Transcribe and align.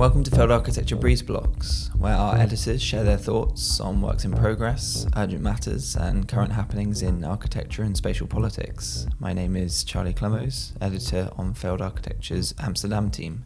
Welcome 0.00 0.24
to 0.24 0.30
Failed 0.30 0.50
Architecture 0.50 0.96
Breeze 0.96 1.20
Blocks, 1.20 1.90
where 1.98 2.14
our 2.14 2.34
hmm. 2.34 2.40
editors 2.40 2.80
share 2.80 3.04
their 3.04 3.18
thoughts 3.18 3.80
on 3.80 4.00
works 4.00 4.24
in 4.24 4.32
progress, 4.32 5.06
urgent 5.14 5.42
matters, 5.42 5.94
and 5.94 6.26
current 6.26 6.52
happenings 6.52 7.02
in 7.02 7.22
architecture 7.22 7.82
and 7.82 7.94
spatial 7.94 8.26
politics. 8.26 9.06
My 9.18 9.34
name 9.34 9.56
is 9.56 9.84
Charlie 9.84 10.14
Clemoes, 10.14 10.72
editor 10.80 11.28
on 11.36 11.52
Failed 11.52 11.82
Architecture's 11.82 12.54
Amsterdam 12.58 13.10
team. 13.10 13.42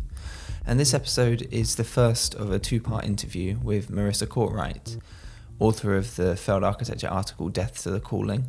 And 0.65 0.79
this 0.79 0.95
episode 0.95 1.49
is 1.51 1.75
the 1.75 1.83
first 1.83 2.37
of 2.37 2.53
a 2.53 2.61
two 2.61 2.81
part 2.81 3.05
interview 3.05 3.59
with 3.61 3.91
Marisa 3.91 4.29
Cortright, 4.29 5.01
author 5.59 5.97
of 5.97 6.15
the 6.15 6.37
Failed 6.37 6.63
Architecture 6.63 7.09
article 7.09 7.49
Death 7.49 7.83
to 7.83 7.91
the 7.91 7.99
Calling, 7.99 8.45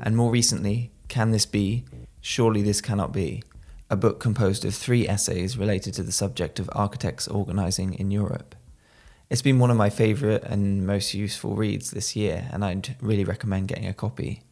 and 0.00 0.16
more 0.16 0.30
recently, 0.30 0.92
Can 1.08 1.30
This 1.30 1.44
Be? 1.44 1.84
Surely 2.22 2.62
This 2.62 2.80
Cannot 2.80 3.12
Be, 3.12 3.42
a 3.90 3.96
book 3.96 4.20
composed 4.20 4.64
of 4.64 4.72
three 4.72 5.08
essays 5.08 5.58
related 5.58 5.92
to 5.94 6.04
the 6.04 6.12
subject 6.12 6.60
of 6.60 6.70
architects 6.72 7.26
organising 7.26 7.92
in 7.94 8.12
Europe. 8.12 8.54
It's 9.28 9.42
been 9.42 9.58
one 9.58 9.70
of 9.70 9.76
my 9.76 9.90
favourite 9.90 10.44
and 10.44 10.86
most 10.86 11.12
useful 11.12 11.56
reads 11.56 11.90
this 11.90 12.14
year, 12.14 12.48
and 12.52 12.64
I'd 12.64 12.96
really 13.00 13.24
recommend 13.24 13.68
getting 13.68 13.86
a 13.86 13.92
copy. 13.92 14.44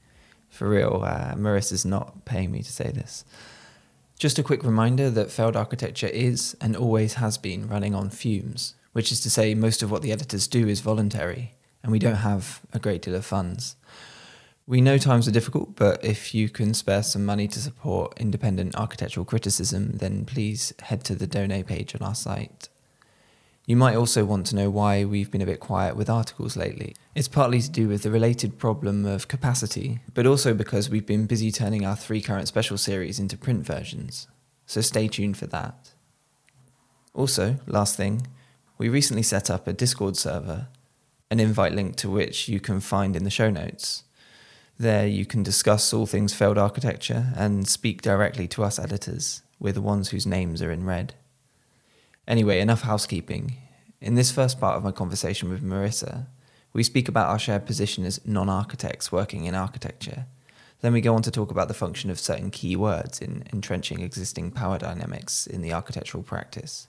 For 0.49 0.69
real, 0.69 1.03
uh, 1.05 1.35
Marisa's 1.37 1.85
not 1.85 2.25
paying 2.25 2.51
me 2.51 2.63
to 2.63 2.73
say 2.73 2.91
this. 2.91 3.25
Just 4.19 4.39
a 4.41 4.43
quick 4.43 4.65
reminder 4.65 5.09
that 5.11 5.31
failed 5.31 5.57
architecture 5.57 6.09
is 6.09 6.57
and 6.61 6.75
always 6.75 7.15
has 7.15 7.39
been 7.39 7.69
running 7.69 7.95
on 7.95 8.11
fumes, 8.11 8.75
which 8.93 9.13
is 9.13 9.21
to 9.21 9.31
say, 9.31 9.55
most 9.55 9.83
of 9.83 9.91
what 9.91 10.03
the 10.03 10.11
editors 10.11 10.49
do 10.49 10.67
is 10.67 10.81
voluntary, 10.81 11.55
and 11.85 11.93
we 11.93 12.01
don't 12.01 12.17
have 12.17 12.61
a 12.73 12.81
great 12.81 13.03
deal 13.03 13.15
of 13.15 13.25
funds. 13.25 13.77
We 14.69 14.83
know 14.83 14.99
times 14.99 15.27
are 15.27 15.31
difficult, 15.31 15.77
but 15.77 16.05
if 16.05 16.35
you 16.35 16.51
can 16.51 16.75
spare 16.75 17.03
some 17.03 17.25
money 17.25 17.49
to 17.49 17.59
support 17.59 18.13
independent 18.21 18.77
architectural 18.77 19.25
criticism, 19.25 19.93
then 19.97 20.27
please 20.27 20.75
head 20.81 21.05
to 21.05 21.15
the 21.15 21.27
donate 21.27 21.67
page 21.67 21.95
on 21.95 22.07
our 22.07 22.15
site. 22.15 22.69
You 23.65 23.77
might 23.77 23.97
also 23.97 24.27
want 24.27 24.45
to 24.49 24.57
know 24.57 24.69
why 24.69 25.07
we've 25.07 25.31
been 25.31 25.41
a 25.41 25.47
bit 25.47 25.59
quiet 25.59 25.97
with 25.97 26.11
articles 26.11 26.55
lately. 26.55 26.95
It's 27.15 27.29
partly 27.29 27.63
to 27.63 27.71
do 27.71 27.89
with 27.89 28.03
the 28.03 28.11
related 28.11 28.59
problem 28.59 29.07
of 29.07 29.27
capacity, 29.27 30.01
but 30.13 30.27
also 30.27 30.53
because 30.53 30.91
we've 30.91 31.07
been 31.07 31.25
busy 31.25 31.51
turning 31.51 31.87
our 31.87 31.97
three 31.97 32.21
current 32.21 32.47
special 32.47 32.77
series 32.77 33.19
into 33.19 33.39
print 33.39 33.65
versions. 33.65 34.29
So 34.67 34.83
stay 34.83 35.09
tuned 35.09 35.39
for 35.39 35.47
that. 35.47 35.93
Also, 37.15 37.57
last 37.67 37.97
thing, 37.97 38.27
we 38.77 38.91
recently 38.91 39.23
set 39.23 39.49
up 39.49 39.67
a 39.67 39.73
Discord 39.73 40.19
server, 40.19 40.69
an 41.31 41.41
invite 41.41 41.73
link 41.73 41.97
to 41.97 42.11
which 42.11 42.51
you 42.51 42.61
can 42.61 42.81
find 42.81 43.17
in 43.17 43.25
the 43.25 43.31
show 43.31 43.49
notes. 43.49 44.05
There, 44.81 45.09
you 45.09 45.27
can 45.27 45.43
discuss 45.43 45.93
all 45.93 46.07
things 46.07 46.33
failed 46.33 46.57
architecture 46.57 47.33
and 47.35 47.67
speak 47.67 48.01
directly 48.01 48.47
to 48.49 48.63
us 48.63 48.79
editors. 48.79 49.43
We're 49.59 49.73
the 49.73 49.83
ones 49.83 50.11
whose 50.11 50.25
names 50.25 50.63
are 50.63 50.71
in 50.71 50.85
red. 50.85 51.15
Anyway, 52.29 52.61
enough 52.61 52.83
housekeeping. 52.83 53.57
In 54.01 54.15
this 54.15 54.31
first 54.31 54.61
part 54.61 54.77
of 54.77 54.85
my 54.85 54.93
conversation 54.93 55.51
with 55.51 55.65
Marisa, 55.65 56.27
we 56.73 56.85
speak 56.85 57.09
about 57.09 57.29
our 57.29 57.41
shared 57.41 57.67
position 57.67 58.05
as 58.05 58.25
non 58.25 58.49
architects 58.49 59.11
working 59.11 59.47
in 59.47 59.57
architecture. 59.57 60.27
Then 60.81 60.93
we 60.93 61.01
go 61.01 61.17
on 61.17 61.23
to 61.23 61.31
talk 61.33 61.51
about 61.51 61.67
the 61.67 61.75
function 61.75 62.09
of 62.09 62.21
certain 62.21 62.53
key 62.53 62.77
words 62.77 63.21
in 63.21 63.43
entrenching 63.53 63.99
existing 63.99 64.53
power 64.53 64.79
dynamics 64.79 65.49
in 65.49 65.61
the 65.61 65.73
architectural 65.73 66.23
practice. 66.23 66.87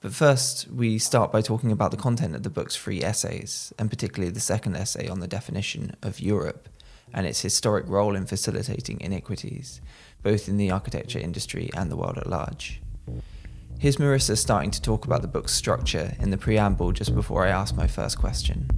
But 0.00 0.14
first, 0.14 0.66
we 0.68 0.98
start 0.98 1.30
by 1.30 1.42
talking 1.42 1.72
about 1.72 1.90
the 1.90 1.98
content 1.98 2.34
of 2.34 2.42
the 2.42 2.48
book's 2.48 2.74
three 2.74 3.02
essays, 3.02 3.70
and 3.78 3.90
particularly 3.90 4.32
the 4.32 4.40
second 4.40 4.76
essay 4.76 5.08
on 5.08 5.20
the 5.20 5.28
definition 5.28 5.94
of 6.02 6.18
Europe 6.18 6.70
and 7.12 7.26
its 7.26 7.40
historic 7.40 7.86
role 7.88 8.16
in 8.16 8.26
facilitating 8.26 9.00
inequities, 9.00 9.80
both 10.22 10.48
in 10.48 10.56
the 10.56 10.70
architecture 10.70 11.18
industry 11.18 11.70
and 11.76 11.90
the 11.90 11.96
world 11.96 12.18
at 12.18 12.28
large. 12.28 12.80
Here's 13.78 13.96
Marisa 13.96 14.36
starting 14.36 14.70
to 14.70 14.80
talk 14.80 15.04
about 15.04 15.22
the 15.22 15.28
book's 15.28 15.52
structure 15.52 16.14
in 16.20 16.30
the 16.30 16.38
preamble 16.38 16.92
just 16.92 17.14
before 17.14 17.44
I 17.44 17.50
ask 17.50 17.74
my 17.74 17.88
first 17.88 18.18
question. 18.18 18.68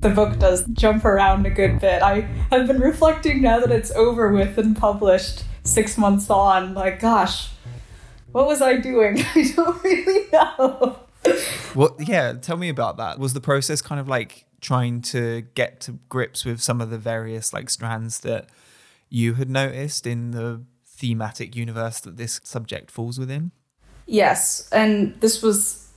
The 0.00 0.08
book 0.08 0.38
does 0.38 0.64
jump 0.72 1.04
around 1.04 1.44
a 1.44 1.50
good 1.50 1.78
bit. 1.78 2.02
I 2.02 2.22
have 2.50 2.66
been 2.66 2.80
reflecting 2.80 3.42
now 3.42 3.60
that 3.60 3.70
it's 3.70 3.90
over 3.90 4.32
with 4.32 4.56
and 4.56 4.74
published 4.74 5.44
six 5.62 5.98
months 5.98 6.30
on, 6.30 6.72
like, 6.72 7.00
gosh, 7.00 7.50
what 8.32 8.46
was 8.46 8.62
I 8.62 8.78
doing? 8.78 9.18
I 9.34 9.52
don't 9.54 9.84
really 9.84 10.30
know. 10.32 11.00
Well, 11.74 11.96
yeah, 11.98 12.32
tell 12.34 12.56
me 12.56 12.68
about 12.68 12.96
that. 12.96 13.18
Was 13.18 13.34
the 13.34 13.40
process 13.40 13.80
kind 13.80 14.00
of 14.00 14.08
like 14.08 14.46
trying 14.60 15.00
to 15.00 15.42
get 15.54 15.80
to 15.80 15.92
grips 16.08 16.44
with 16.44 16.60
some 16.60 16.80
of 16.80 16.90
the 16.90 16.98
various 16.98 17.52
like 17.52 17.70
strands 17.70 18.20
that 18.20 18.48
you 19.08 19.34
had 19.34 19.48
noticed 19.48 20.06
in 20.06 20.32
the 20.32 20.62
thematic 20.86 21.56
universe 21.56 22.00
that 22.00 22.16
this 22.16 22.40
subject 22.44 22.90
falls 22.90 23.18
within? 23.18 23.52
Yes, 24.06 24.68
and 24.72 25.18
this 25.20 25.42
was 25.42 25.88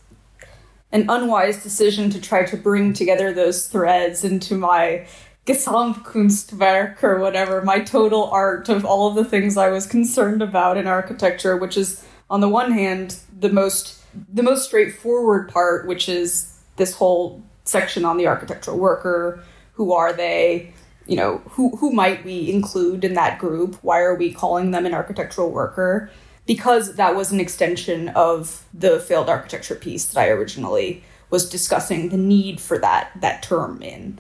an 0.92 1.10
unwise 1.10 1.64
decision 1.64 2.12
to 2.12 2.22
try 2.22 2.46
to 2.46 2.56
bring 2.56 2.94
together 2.94 3.34
those 3.34 3.68
threads 3.68 4.24
into 4.24 4.56
my 4.56 5.08
Gesamtkunstwerk 5.46 7.04
or 7.04 7.20
whatever, 7.20 7.62
my 7.64 7.80
total 7.80 8.30
art 8.30 8.70
of 8.70 8.86
all 8.86 9.10
of 9.10 9.16
the 9.16 9.26
things 9.26 9.58
I 9.58 9.70
was 9.70 9.88
concerned 9.88 10.42
about 10.42 10.78
in 10.78 10.88
architecture, 10.88 11.58
which 11.58 11.76
is 11.76 12.06
on 12.30 12.40
the 12.40 12.48
one 12.48 12.72
hand 12.72 13.18
the 13.38 13.50
most 13.50 14.03
the 14.32 14.44
most 14.44 14.66
straightforward 14.66 15.50
part, 15.50 15.88
which 15.88 16.10
is 16.10 16.58
this 16.76 16.96
whole 16.96 17.42
section 17.64 18.06
on 18.06 18.18
the 18.18 18.28
architectural 18.28 18.78
worker. 18.78 19.44
Who 19.74 19.94
are 19.94 20.14
they? 20.14 20.74
You 21.06 21.18
know, 21.18 21.42
who 21.50 21.76
who 21.78 21.92
might 21.92 22.24
we 22.24 22.50
include 22.50 23.04
in 23.04 23.14
that 23.16 23.40
group? 23.40 23.76
Why 23.82 24.00
are 24.00 24.16
we 24.16 24.32
calling 24.32 24.72
them 24.72 24.86
an 24.86 24.94
architectural 24.94 25.52
worker? 25.52 26.10
Because 26.46 26.96
that 26.96 27.16
was 27.16 27.32
an 27.32 27.40
extension 27.40 28.10
of 28.10 28.66
the 28.74 29.00
failed 29.00 29.30
architecture 29.30 29.76
piece 29.76 30.06
that 30.06 30.20
I 30.20 30.30
originally 30.30 31.04
was 31.30 31.50
discussing 31.50 32.10
the 32.10 32.18
need 32.18 32.62
for 32.62 32.78
that 32.78 33.12
that 33.20 33.44
term 33.44 33.82
in. 33.82 34.20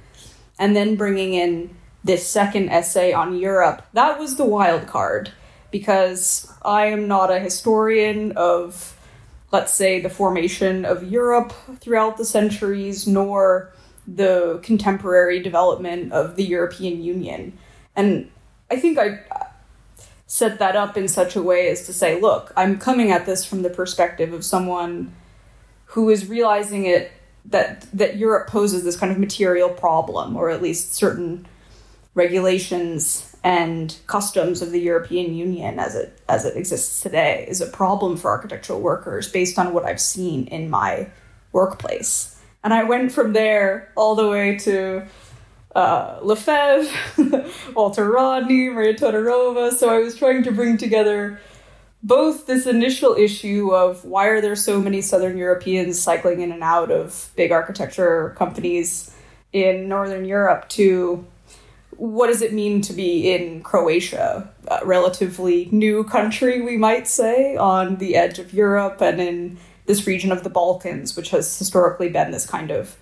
And 0.59 0.75
then 0.75 0.95
bringing 0.95 1.33
in 1.33 1.75
this 2.03 2.27
second 2.27 2.69
essay 2.69 3.13
on 3.13 3.37
Europe, 3.37 3.85
that 3.93 4.19
was 4.19 4.35
the 4.35 4.45
wild 4.45 4.87
card 4.87 5.31
because 5.71 6.51
I 6.63 6.87
am 6.87 7.07
not 7.07 7.31
a 7.31 7.39
historian 7.39 8.33
of 8.33 8.92
let's 9.53 9.71
say, 9.71 10.01
the 10.01 10.09
formation 10.09 10.83
of 10.83 11.03
Europe 11.03 11.53
throughout 11.79 12.17
the 12.17 12.25
centuries, 12.25 13.07
nor 13.07 13.71
the 14.07 14.59
contemporary 14.63 15.41
development 15.41 16.11
of 16.11 16.35
the 16.35 16.43
European 16.43 17.03
Union. 17.03 17.57
And 17.95 18.31
I 18.71 18.77
think 18.77 18.97
I 18.97 19.19
uh, 19.31 19.45
set 20.25 20.57
that 20.57 20.75
up 20.75 20.97
in 20.97 21.07
such 21.07 21.35
a 21.35 21.43
way 21.43 21.69
as 21.69 21.85
to 21.85 21.93
say, 21.93 22.19
look, 22.19 22.51
I'm 22.57 22.79
coming 22.79 23.11
at 23.11 23.27
this 23.27 23.45
from 23.45 23.61
the 23.61 23.69
perspective 23.69 24.33
of 24.33 24.43
someone 24.43 25.13
who 25.85 26.09
is 26.09 26.27
realizing 26.27 26.85
it 26.85 27.11
that 27.45 27.85
that 27.93 28.17
Europe 28.17 28.47
poses 28.47 28.83
this 28.83 28.97
kind 28.97 29.11
of 29.11 29.19
material 29.19 29.69
problem, 29.69 30.35
or 30.35 30.49
at 30.49 30.61
least 30.61 30.95
certain 30.95 31.45
regulations 32.15 33.32
and 33.43 33.97
customs 34.07 34.61
of 34.61 34.71
the 34.71 34.79
European 34.79 35.33
Union 35.33 35.77
as 35.77 35.95
it 35.95 36.17
as 36.29 36.45
it 36.45 36.55
exists 36.55 37.01
today 37.01 37.45
is 37.47 37.59
a 37.59 37.67
problem 37.67 38.15
for 38.15 38.31
architectural 38.31 38.79
workers 38.79 39.29
based 39.29 39.59
on 39.59 39.73
what 39.73 39.83
I've 39.83 40.01
seen 40.01 40.47
in 40.47 40.69
my 40.69 41.09
workplace. 41.51 42.39
And 42.63 42.73
I 42.73 42.83
went 42.83 43.11
from 43.11 43.33
there 43.33 43.91
all 43.95 44.15
the 44.15 44.29
way 44.29 44.57
to 44.59 45.05
uh, 45.75 46.19
Lefebvre, 46.21 47.49
Walter 47.75 48.09
Rodney, 48.09 48.69
Maria 48.69 48.93
Todorova. 48.93 49.73
So 49.73 49.89
I 49.89 49.99
was 49.99 50.15
trying 50.15 50.43
to 50.43 50.51
bring 50.51 50.77
together 50.77 51.39
both 52.01 52.45
this 52.45 52.65
initial 52.65 53.15
issue 53.15 53.73
of 53.73 54.05
why 54.05 54.27
are 54.27 54.41
there 54.41 54.55
so 54.55 54.81
many 54.81 55.01
Southern 55.01 55.37
Europeans 55.37 56.01
cycling 56.01 56.41
in 56.41 56.51
and 56.51 56.63
out 56.63 56.91
of 56.91 57.31
big 57.35 57.51
architecture 57.51 58.33
companies 58.37 59.13
in 59.51 59.87
Northern 59.87 60.25
Europe 60.25 60.67
to 60.69 61.25
what 61.97 62.27
does 62.27 62.41
it 62.41 62.53
mean 62.53 62.81
to 62.81 62.93
be 62.93 63.31
in 63.31 63.61
Croatia, 63.61 64.49
a 64.67 64.85
relatively 64.85 65.69
new 65.71 66.03
country, 66.03 66.61
we 66.61 66.77
might 66.77 67.07
say, 67.07 67.55
on 67.55 67.97
the 67.97 68.15
edge 68.15 68.39
of 68.39 68.53
Europe 68.53 69.01
and 69.01 69.19
in 69.19 69.57
this 69.85 70.07
region 70.07 70.31
of 70.31 70.43
the 70.43 70.49
Balkans, 70.49 71.15
which 71.15 71.29
has 71.29 71.57
historically 71.57 72.09
been 72.09 72.31
this 72.31 72.45
kind 72.45 72.71
of, 72.71 72.97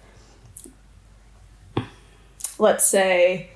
let's 2.58 2.86
say, 2.86 3.52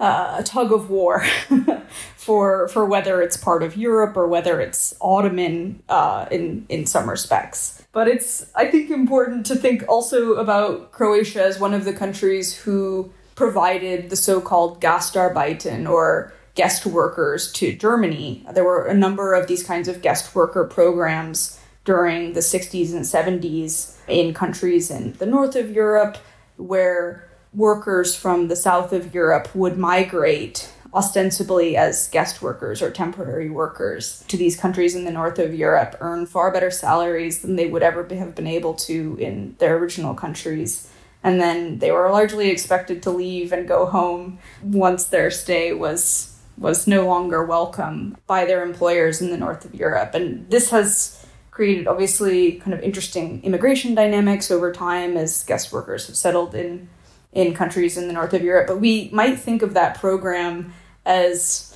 uh, 0.00 0.36
a 0.38 0.42
tug 0.42 0.72
of 0.72 0.90
war 0.90 1.24
for 2.16 2.66
for 2.68 2.84
whether 2.84 3.22
it's 3.22 3.36
part 3.36 3.62
of 3.62 3.76
Europe 3.76 4.16
or 4.16 4.26
whether 4.26 4.60
it's 4.60 4.94
Ottoman 5.00 5.82
uh, 5.88 6.26
in 6.30 6.66
in 6.68 6.86
some 6.86 7.08
respects. 7.08 7.84
But 7.92 8.08
it's 8.08 8.46
I 8.56 8.66
think 8.66 8.90
important 8.90 9.46
to 9.46 9.54
think 9.54 9.84
also 9.88 10.34
about 10.34 10.90
Croatia 10.90 11.44
as 11.44 11.60
one 11.60 11.72
of 11.72 11.84
the 11.84 11.92
countries 11.92 12.56
who 12.56 13.12
provided 13.34 14.10
the 14.10 14.16
so-called 14.16 14.80
Gastarbeiter 14.80 15.88
or 15.88 16.32
guest 16.54 16.84
workers 16.84 17.50
to 17.52 17.74
Germany. 17.74 18.44
There 18.52 18.64
were 18.64 18.86
a 18.86 18.94
number 18.94 19.34
of 19.34 19.46
these 19.46 19.62
kinds 19.62 19.88
of 19.88 20.02
guest 20.02 20.34
worker 20.34 20.64
programs 20.64 21.58
during 21.84 22.34
the 22.34 22.40
60s 22.40 22.92
and 22.92 23.04
70s 23.04 23.96
in 24.06 24.34
countries 24.34 24.90
in 24.90 25.14
the 25.14 25.26
north 25.26 25.56
of 25.56 25.70
Europe 25.70 26.18
where 26.56 27.28
workers 27.54 28.14
from 28.14 28.48
the 28.48 28.56
south 28.56 28.92
of 28.92 29.14
Europe 29.14 29.54
would 29.54 29.76
migrate 29.76 30.72
ostensibly 30.94 31.76
as 31.76 32.08
guest 32.08 32.42
workers 32.42 32.82
or 32.82 32.90
temporary 32.90 33.48
workers 33.48 34.24
to 34.28 34.36
these 34.36 34.58
countries 34.58 34.94
in 34.94 35.04
the 35.04 35.10
north 35.10 35.38
of 35.38 35.54
Europe 35.54 35.96
earn 36.00 36.26
far 36.26 36.52
better 36.52 36.70
salaries 36.70 37.40
than 37.40 37.56
they 37.56 37.66
would 37.66 37.82
ever 37.82 38.06
have 38.14 38.34
been 38.34 38.46
able 38.46 38.74
to 38.74 39.16
in 39.18 39.56
their 39.58 39.76
original 39.76 40.14
countries. 40.14 40.91
And 41.24 41.40
then 41.40 41.78
they 41.78 41.92
were 41.92 42.10
largely 42.10 42.50
expected 42.50 43.02
to 43.02 43.10
leave 43.10 43.52
and 43.52 43.68
go 43.68 43.86
home 43.86 44.38
once 44.62 45.04
their 45.04 45.30
stay 45.30 45.72
was 45.72 46.28
was 46.58 46.86
no 46.86 47.06
longer 47.06 47.44
welcome 47.44 48.16
by 48.26 48.44
their 48.44 48.62
employers 48.62 49.22
in 49.22 49.30
the 49.30 49.38
north 49.38 49.64
of 49.64 49.74
Europe. 49.74 50.14
And 50.14 50.48
this 50.50 50.70
has 50.70 51.24
created 51.50 51.88
obviously 51.88 52.52
kind 52.52 52.74
of 52.74 52.80
interesting 52.80 53.42
immigration 53.42 53.94
dynamics 53.94 54.50
over 54.50 54.72
time 54.72 55.16
as 55.16 55.44
guest 55.44 55.72
workers 55.72 56.06
have 56.06 56.16
settled 56.16 56.54
in 56.54 56.88
in 57.32 57.54
countries 57.54 57.96
in 57.96 58.06
the 58.06 58.12
north 58.12 58.34
of 58.34 58.42
Europe. 58.42 58.66
But 58.66 58.80
we 58.80 59.08
might 59.12 59.38
think 59.38 59.62
of 59.62 59.74
that 59.74 59.98
program 59.98 60.74
as 61.06 61.71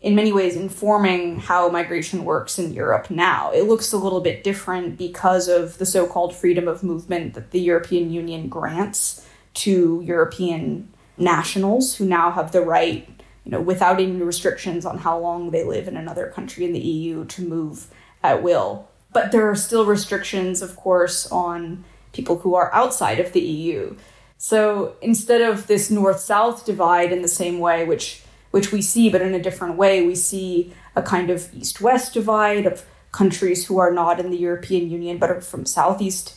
in 0.00 0.14
many 0.14 0.32
ways 0.32 0.54
informing 0.54 1.40
how 1.40 1.68
migration 1.68 2.24
works 2.24 2.58
in 2.58 2.72
Europe 2.72 3.10
now. 3.10 3.50
It 3.50 3.62
looks 3.62 3.92
a 3.92 3.98
little 3.98 4.20
bit 4.20 4.44
different 4.44 4.96
because 4.96 5.48
of 5.48 5.78
the 5.78 5.86
so 5.86 6.06
called 6.06 6.34
freedom 6.34 6.68
of 6.68 6.84
movement 6.84 7.34
that 7.34 7.50
the 7.50 7.60
European 7.60 8.12
Union 8.12 8.48
grants 8.48 9.26
to 9.54 10.00
European 10.04 10.88
nationals 11.16 11.96
who 11.96 12.04
now 12.04 12.30
have 12.30 12.52
the 12.52 12.60
right, 12.60 13.08
you 13.44 13.50
know, 13.50 13.60
without 13.60 14.00
any 14.00 14.22
restrictions 14.22 14.86
on 14.86 14.98
how 14.98 15.18
long 15.18 15.50
they 15.50 15.64
live 15.64 15.88
in 15.88 15.96
another 15.96 16.28
country 16.28 16.64
in 16.64 16.72
the 16.72 16.78
EU 16.78 17.24
to 17.24 17.42
move 17.42 17.88
at 18.22 18.42
will. 18.42 18.88
But 19.12 19.32
there 19.32 19.50
are 19.50 19.56
still 19.56 19.84
restrictions, 19.84 20.62
of 20.62 20.76
course, 20.76 21.30
on 21.32 21.84
people 22.12 22.38
who 22.38 22.54
are 22.54 22.72
outside 22.72 23.18
of 23.18 23.32
the 23.32 23.40
EU. 23.40 23.96
So 24.36 24.94
instead 25.02 25.40
of 25.40 25.66
this 25.66 25.90
north 25.90 26.20
south 26.20 26.64
divide 26.64 27.10
in 27.10 27.22
the 27.22 27.28
same 27.28 27.58
way, 27.58 27.84
which 27.84 28.22
which 28.50 28.72
we 28.72 28.82
see, 28.82 29.10
but 29.10 29.22
in 29.22 29.34
a 29.34 29.42
different 29.42 29.76
way. 29.76 30.06
We 30.06 30.14
see 30.14 30.72
a 30.96 31.02
kind 31.02 31.30
of 31.30 31.52
east 31.54 31.80
west 31.80 32.14
divide 32.14 32.66
of 32.66 32.84
countries 33.12 33.66
who 33.66 33.78
are 33.78 33.90
not 33.90 34.20
in 34.20 34.30
the 34.30 34.36
European 34.36 34.90
Union 34.90 35.18
but 35.18 35.30
are 35.30 35.40
from 35.40 35.64
Southeast 35.64 36.34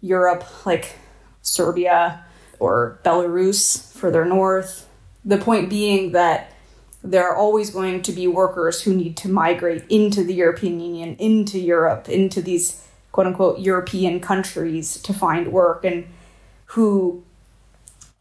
Europe, 0.00 0.44
like 0.64 0.96
Serbia 1.42 2.24
or 2.58 2.98
Belarus 3.04 3.92
further 3.92 4.24
north. 4.24 4.88
The 5.24 5.38
point 5.38 5.68
being 5.68 6.12
that 6.12 6.52
there 7.02 7.28
are 7.28 7.36
always 7.36 7.70
going 7.70 8.02
to 8.02 8.12
be 8.12 8.26
workers 8.26 8.82
who 8.82 8.94
need 8.94 9.16
to 9.18 9.28
migrate 9.28 9.84
into 9.88 10.24
the 10.24 10.34
European 10.34 10.80
Union, 10.80 11.16
into 11.16 11.58
Europe, 11.58 12.08
into 12.08 12.42
these 12.42 12.86
quote 13.12 13.26
unquote 13.26 13.58
European 13.60 14.20
countries 14.20 15.00
to 15.02 15.14
find 15.14 15.52
work, 15.52 15.84
and 15.84 16.06
who 16.66 17.24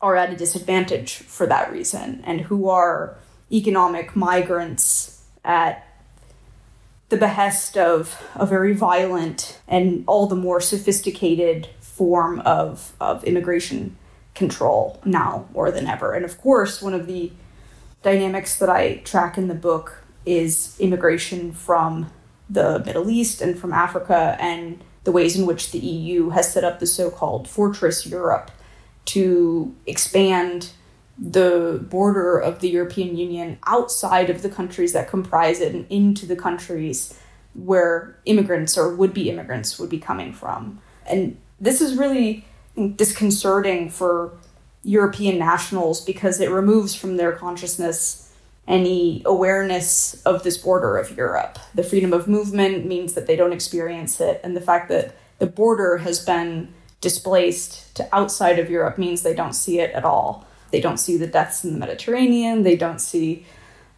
are 0.05 0.15
at 0.15 0.31
a 0.31 0.35
disadvantage 0.35 1.15
for 1.15 1.47
that 1.47 1.71
reason 1.71 2.21
and 2.27 2.41
who 2.41 2.69
are 2.69 3.17
economic 3.51 4.15
migrants 4.15 5.23
at 5.43 5.87
the 7.09 7.17
behest 7.17 7.75
of 7.75 8.23
a 8.35 8.45
very 8.45 8.71
violent 8.71 9.59
and 9.67 10.03
all 10.05 10.27
the 10.27 10.35
more 10.35 10.61
sophisticated 10.61 11.67
form 11.79 12.39
of, 12.41 12.93
of 13.01 13.23
immigration 13.23 13.97
control 14.35 15.01
now 15.05 15.47
more 15.55 15.71
than 15.71 15.87
ever. 15.87 16.13
And 16.13 16.23
of 16.23 16.39
course, 16.39 16.83
one 16.83 16.93
of 16.93 17.07
the 17.07 17.31
dynamics 18.03 18.59
that 18.59 18.69
I 18.69 18.97
track 18.97 19.39
in 19.39 19.47
the 19.47 19.55
book 19.55 20.03
is 20.23 20.79
immigration 20.79 21.51
from 21.51 22.11
the 22.47 22.83
Middle 22.85 23.09
East 23.09 23.41
and 23.41 23.57
from 23.57 23.73
Africa 23.73 24.37
and 24.39 24.83
the 25.03 25.11
ways 25.11 25.35
in 25.35 25.47
which 25.47 25.71
the 25.71 25.79
EU 25.79 26.29
has 26.29 26.53
set 26.53 26.63
up 26.63 26.79
the 26.79 26.85
so 26.85 27.09
called 27.09 27.47
Fortress 27.47 28.05
Europe 28.05 28.51
to 29.05 29.75
expand 29.85 30.71
the 31.17 31.79
border 31.89 32.37
of 32.37 32.59
the 32.59 32.69
European 32.69 33.15
Union 33.15 33.57
outside 33.65 34.29
of 34.29 34.41
the 34.41 34.49
countries 34.49 34.93
that 34.93 35.07
comprise 35.09 35.61
it 35.61 35.73
and 35.73 35.85
into 35.89 36.25
the 36.25 36.35
countries 36.35 37.17
where 37.53 38.17
immigrants 38.25 38.77
or 38.77 38.93
would 38.93 39.13
be 39.13 39.29
immigrants 39.29 39.79
would 39.79 39.89
be 39.89 39.99
coming 39.99 40.33
from. 40.33 40.79
And 41.05 41.37
this 41.59 41.79
is 41.79 41.95
really 41.95 42.45
disconcerting 42.95 43.89
for 43.89 44.33
European 44.83 45.39
nationals 45.39 46.03
because 46.03 46.41
it 46.41 46.49
removes 46.49 46.93
from 46.93 47.17
their 47.17 47.31
consciousness 47.31 48.33
any 48.67 49.21
awareness 49.25 50.21
of 50.25 50.43
this 50.43 50.57
border 50.57 50.97
of 50.97 51.15
Europe. 51.15 51.59
The 51.75 51.83
freedom 51.83 52.13
of 52.13 52.27
movement 52.27 52.85
means 52.85 53.13
that 53.13 53.27
they 53.27 53.35
don't 53.35 53.53
experience 53.53 54.19
it, 54.19 54.41
and 54.43 54.55
the 54.55 54.61
fact 54.61 54.89
that 54.89 55.15
the 55.39 55.45
border 55.45 55.97
has 55.97 56.23
been 56.25 56.73
displaced 57.01 57.95
to 57.95 58.07
outside 58.15 58.59
of 58.59 58.69
Europe 58.69 58.97
means 58.97 59.21
they 59.21 59.35
don't 59.35 59.53
see 59.53 59.79
it 59.79 59.91
at 59.91 60.05
all. 60.05 60.45
They 60.71 60.81
don't 60.81 60.97
see 60.97 61.17
the 61.17 61.27
deaths 61.27 61.63
in 61.63 61.73
the 61.73 61.79
Mediterranean, 61.79 62.63
they 62.63 62.75
don't 62.75 62.99
see 62.99 63.45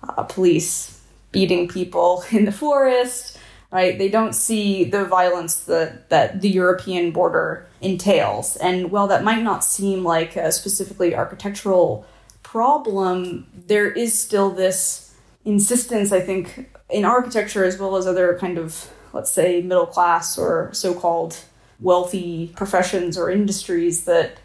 uh, 0.03 0.23
police 0.23 1.01
beating 1.31 1.67
people 1.67 2.23
in 2.31 2.45
the 2.45 2.51
forest, 2.51 3.39
right? 3.71 3.97
They 3.97 4.09
don't 4.09 4.33
see 4.33 4.83
the 4.83 5.05
violence 5.05 5.61
that, 5.65 6.09
that 6.09 6.41
the 6.41 6.49
European 6.49 7.11
border 7.11 7.67
entails. 7.81 8.55
And 8.57 8.91
while 8.91 9.07
that 9.07 9.23
might 9.23 9.43
not 9.43 9.63
seem 9.63 10.03
like 10.03 10.35
a 10.35 10.51
specifically 10.51 11.15
architectural 11.15 12.05
problem, 12.43 13.47
there 13.67 13.91
is 13.91 14.17
still 14.17 14.51
this 14.51 15.13
insistence, 15.45 16.11
I 16.11 16.21
think, 16.21 16.69
in 16.89 17.05
architecture 17.05 17.65
as 17.65 17.77
well 17.77 17.95
as 17.97 18.07
other 18.07 18.37
kind 18.39 18.57
of, 18.57 18.89
let's 19.13 19.31
say, 19.31 19.61
middle 19.61 19.85
class 19.85 20.37
or 20.37 20.69
so 20.73 20.93
called 20.93 21.37
wealthy 21.79 22.51
professions 22.55 23.17
or 23.17 23.29
industries 23.29 24.05
that 24.05 24.39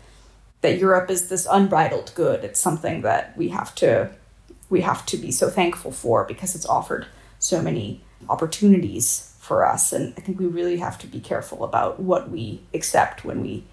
that 0.61 0.79
Europe 0.79 1.11
is 1.11 1.29
this 1.29 1.47
unbridled 1.51 2.13
good. 2.15 2.45
It's 2.45 2.61
something 2.61 3.03
that 3.03 3.37
we 3.37 3.49
have 3.49 3.75
to 3.77 4.11
we 4.71 4.81
have 4.81 5.05
to 5.07 5.17
be 5.17 5.31
so 5.31 5.51
thankful 5.51 5.93
for 5.93 6.25
because 6.25 6.55
it's 6.55 6.67
offered 6.67 7.07
so 7.39 7.61
many 7.61 8.01
opportunities 8.31 9.35
for 9.39 9.67
us. 9.67 9.93
And 9.93 10.15
I 10.17 10.21
think 10.21 10.39
we 10.39 10.47
really 10.47 10.79
have 10.79 10.99
to 10.99 11.07
be 11.07 11.21
careful 11.21 11.65
about 11.65 12.01
what 12.01 12.31
we 12.31 12.61
accept 12.73 13.25
when 13.25 13.43
we 13.43 13.65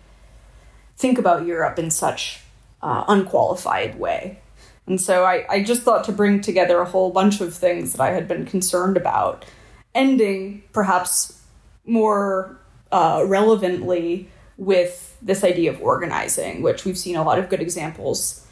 think 0.97 1.17
about 1.17 1.45
Europe 1.45 1.79
in 1.79 1.89
such 1.89 2.41
uh, 2.81 3.06
unqualified 3.07 3.97
way. 4.00 4.39
And 4.88 5.00
so 5.00 5.23
I, 5.23 5.45
I 5.47 5.63
just 5.63 5.83
thought 5.83 6.03
to 6.06 6.11
bring 6.11 6.41
together 6.41 6.79
a 6.79 6.85
whole 6.85 7.11
bunch 7.11 7.39
of 7.39 7.53
things 7.53 7.94
that 7.94 8.01
I 8.01 8.09
had 8.09 8.27
been 8.27 8.45
concerned 8.45 8.97
about, 8.97 9.45
ending 9.94 10.63
perhaps 10.73 11.39
more 11.85 12.57
uh, 12.91 13.24
relevantly 13.25 14.30
with 14.57 15.18
this 15.21 15.44
idea 15.44 15.71
of 15.71 15.81
organizing, 15.81 16.62
which 16.62 16.86
we've 16.86 16.97
seen 16.97 17.15
a 17.15 17.24
lot 17.24 17.39
of 17.39 17.50
good 17.50 17.62
examples 17.62 18.45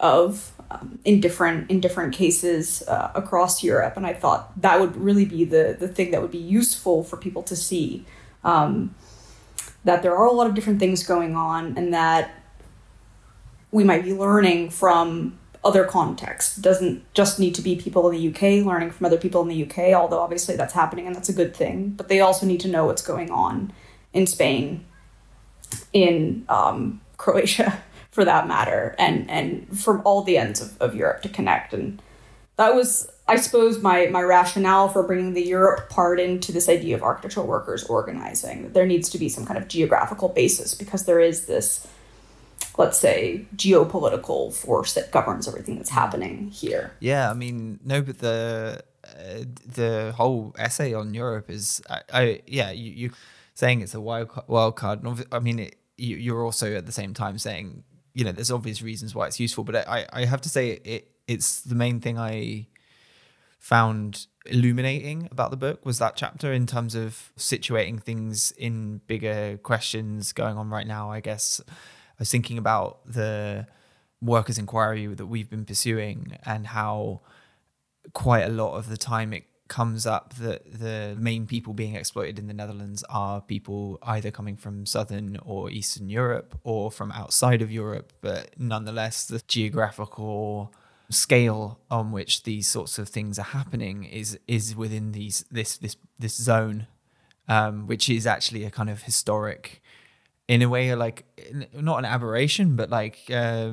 of 0.00 0.52
um, 0.70 0.98
in 1.04 1.20
different 1.20 1.70
in 1.70 1.80
different 1.80 2.12
cases 2.12 2.82
uh, 2.88 3.12
across 3.14 3.62
Europe. 3.62 3.96
And 3.96 4.04
I 4.04 4.12
thought 4.12 4.60
that 4.60 4.80
would 4.80 4.96
really 4.96 5.24
be 5.24 5.44
the 5.44 5.76
the 5.78 5.88
thing 5.88 6.10
that 6.10 6.20
would 6.20 6.32
be 6.32 6.38
useful 6.38 7.04
for 7.04 7.16
people 7.16 7.42
to 7.44 7.56
see 7.56 8.04
um, 8.44 8.94
that 9.84 10.02
there 10.02 10.16
are 10.16 10.26
a 10.26 10.32
lot 10.32 10.46
of 10.46 10.54
different 10.54 10.80
things 10.80 11.04
going 11.04 11.36
on, 11.36 11.76
and 11.76 11.94
that 11.94 12.34
we 13.70 13.84
might 13.84 14.04
be 14.04 14.12
learning 14.12 14.70
from 14.70 15.38
other 15.64 15.84
contexts. 15.84 16.58
It 16.58 16.62
doesn't 16.62 17.14
just 17.14 17.38
need 17.38 17.54
to 17.54 17.62
be 17.62 17.76
people 17.76 18.10
in 18.10 18.16
the 18.16 18.28
UK 18.28 18.66
learning 18.66 18.90
from 18.90 19.06
other 19.06 19.16
people 19.16 19.42
in 19.42 19.48
the 19.48 19.64
UK, 19.64 19.94
although 19.94 20.20
obviously 20.20 20.56
that's 20.56 20.74
happening 20.74 21.06
and 21.06 21.14
that's 21.14 21.28
a 21.28 21.32
good 21.32 21.54
thing. 21.54 21.90
But 21.90 22.08
they 22.08 22.20
also 22.20 22.46
need 22.46 22.60
to 22.60 22.68
know 22.68 22.86
what's 22.86 23.02
going 23.02 23.30
on 23.30 23.72
in 24.12 24.26
Spain, 24.26 24.84
in 25.92 26.44
um, 26.48 27.00
Croatia, 27.16 27.82
for 28.10 28.24
that 28.24 28.46
matter, 28.46 28.94
and 28.98 29.28
and 29.30 29.78
from 29.78 30.02
all 30.04 30.22
the 30.22 30.36
ends 30.36 30.60
of, 30.60 30.80
of 30.80 30.94
Europe 30.94 31.22
to 31.22 31.28
connect. 31.28 31.72
And 31.72 32.00
that 32.56 32.74
was, 32.74 33.10
I 33.26 33.36
suppose, 33.36 33.82
my 33.82 34.06
my 34.06 34.22
rationale 34.22 34.88
for 34.88 35.02
bringing 35.02 35.34
the 35.34 35.44
Europe 35.44 35.88
part 35.88 36.20
into 36.20 36.52
this 36.52 36.68
idea 36.68 36.94
of 36.94 37.02
architectural 37.02 37.46
workers 37.46 37.84
organizing. 37.84 38.62
That 38.64 38.74
there 38.74 38.86
needs 38.86 39.08
to 39.10 39.18
be 39.18 39.28
some 39.28 39.46
kind 39.46 39.58
of 39.58 39.68
geographical 39.68 40.28
basis 40.28 40.74
because 40.74 41.04
there 41.06 41.20
is 41.20 41.46
this 41.46 41.86
let's 42.78 42.98
say 42.98 43.44
geopolitical 43.56 44.52
force 44.52 44.94
that 44.94 45.10
governs 45.10 45.46
everything 45.46 45.76
that's 45.76 45.90
happening 45.90 46.48
here 46.48 46.92
yeah 47.00 47.30
i 47.30 47.34
mean 47.34 47.78
no 47.84 48.00
but 48.00 48.18
the 48.18 48.82
uh, 49.04 49.44
the 49.66 50.12
whole 50.16 50.54
essay 50.58 50.94
on 50.94 51.12
europe 51.12 51.50
is 51.50 51.82
i, 51.90 52.00
I 52.12 52.42
yeah 52.46 52.70
you, 52.70 52.90
you 52.92 53.10
saying 53.54 53.80
it's 53.80 53.94
a 53.94 54.00
wild 54.00 54.30
wild 54.46 54.76
card. 54.76 55.02
And 55.02 55.24
I 55.32 55.38
mean, 55.38 55.58
it, 55.58 55.76
you, 55.96 56.16
you're 56.16 56.44
also 56.44 56.74
at 56.74 56.86
the 56.86 56.92
same 56.92 57.14
time 57.14 57.38
saying 57.38 57.84
you 58.14 58.24
know 58.24 58.32
there's 58.32 58.50
obvious 58.50 58.82
reasons 58.82 59.14
why 59.14 59.26
it's 59.26 59.40
useful, 59.40 59.64
but 59.64 59.76
I 59.88 60.06
I 60.12 60.24
have 60.24 60.40
to 60.42 60.48
say 60.48 60.70
it 60.70 61.08
it's 61.26 61.60
the 61.60 61.74
main 61.74 62.00
thing 62.00 62.18
I 62.18 62.66
found 63.58 64.26
illuminating 64.46 65.28
about 65.30 65.52
the 65.52 65.56
book 65.56 65.86
was 65.86 66.00
that 66.00 66.16
chapter 66.16 66.52
in 66.52 66.66
terms 66.66 66.96
of 66.96 67.32
situating 67.38 68.02
things 68.02 68.50
in 68.52 69.00
bigger 69.06 69.56
questions 69.62 70.32
going 70.32 70.56
on 70.56 70.68
right 70.68 70.86
now. 70.86 71.12
I 71.12 71.20
guess 71.20 71.60
I 71.68 71.72
was 72.18 72.30
thinking 72.30 72.58
about 72.58 73.00
the 73.06 73.68
workers' 74.20 74.58
inquiry 74.58 75.06
that 75.06 75.26
we've 75.26 75.48
been 75.48 75.64
pursuing 75.64 76.38
and 76.44 76.66
how 76.66 77.20
quite 78.14 78.42
a 78.42 78.48
lot 78.48 78.74
of 78.74 78.88
the 78.88 78.96
time 78.96 79.32
it 79.32 79.44
comes 79.72 80.04
up 80.04 80.34
that 80.34 80.60
the 80.70 81.16
main 81.18 81.46
people 81.46 81.72
being 81.72 81.96
exploited 81.96 82.38
in 82.38 82.46
the 82.46 82.52
Netherlands 82.52 83.02
are 83.08 83.40
people 83.40 83.98
either 84.02 84.30
coming 84.30 84.54
from 84.54 84.84
southern 84.84 85.38
or 85.46 85.70
eastern 85.70 86.10
Europe 86.10 86.60
or 86.62 86.90
from 86.90 87.10
outside 87.10 87.62
of 87.62 87.72
Europe, 87.72 88.12
but 88.20 88.50
nonetheless, 88.58 89.24
the 89.24 89.40
geographical 89.48 90.74
scale 91.08 91.80
on 91.90 92.12
which 92.12 92.42
these 92.42 92.68
sorts 92.68 92.98
of 92.98 93.08
things 93.08 93.38
are 93.38 93.52
happening 93.60 94.04
is 94.04 94.38
is 94.46 94.76
within 94.76 95.12
these 95.12 95.46
this 95.50 95.78
this 95.78 95.96
this 96.18 96.36
zone, 96.36 96.86
um, 97.48 97.86
which 97.86 98.10
is 98.10 98.26
actually 98.26 98.64
a 98.64 98.70
kind 98.70 98.90
of 98.90 99.04
historic, 99.04 99.80
in 100.48 100.60
a 100.60 100.68
way, 100.68 100.94
like 100.94 101.24
not 101.72 101.96
an 101.98 102.04
aberration, 102.04 102.76
but 102.76 102.90
like. 102.90 103.18
Uh, 103.32 103.72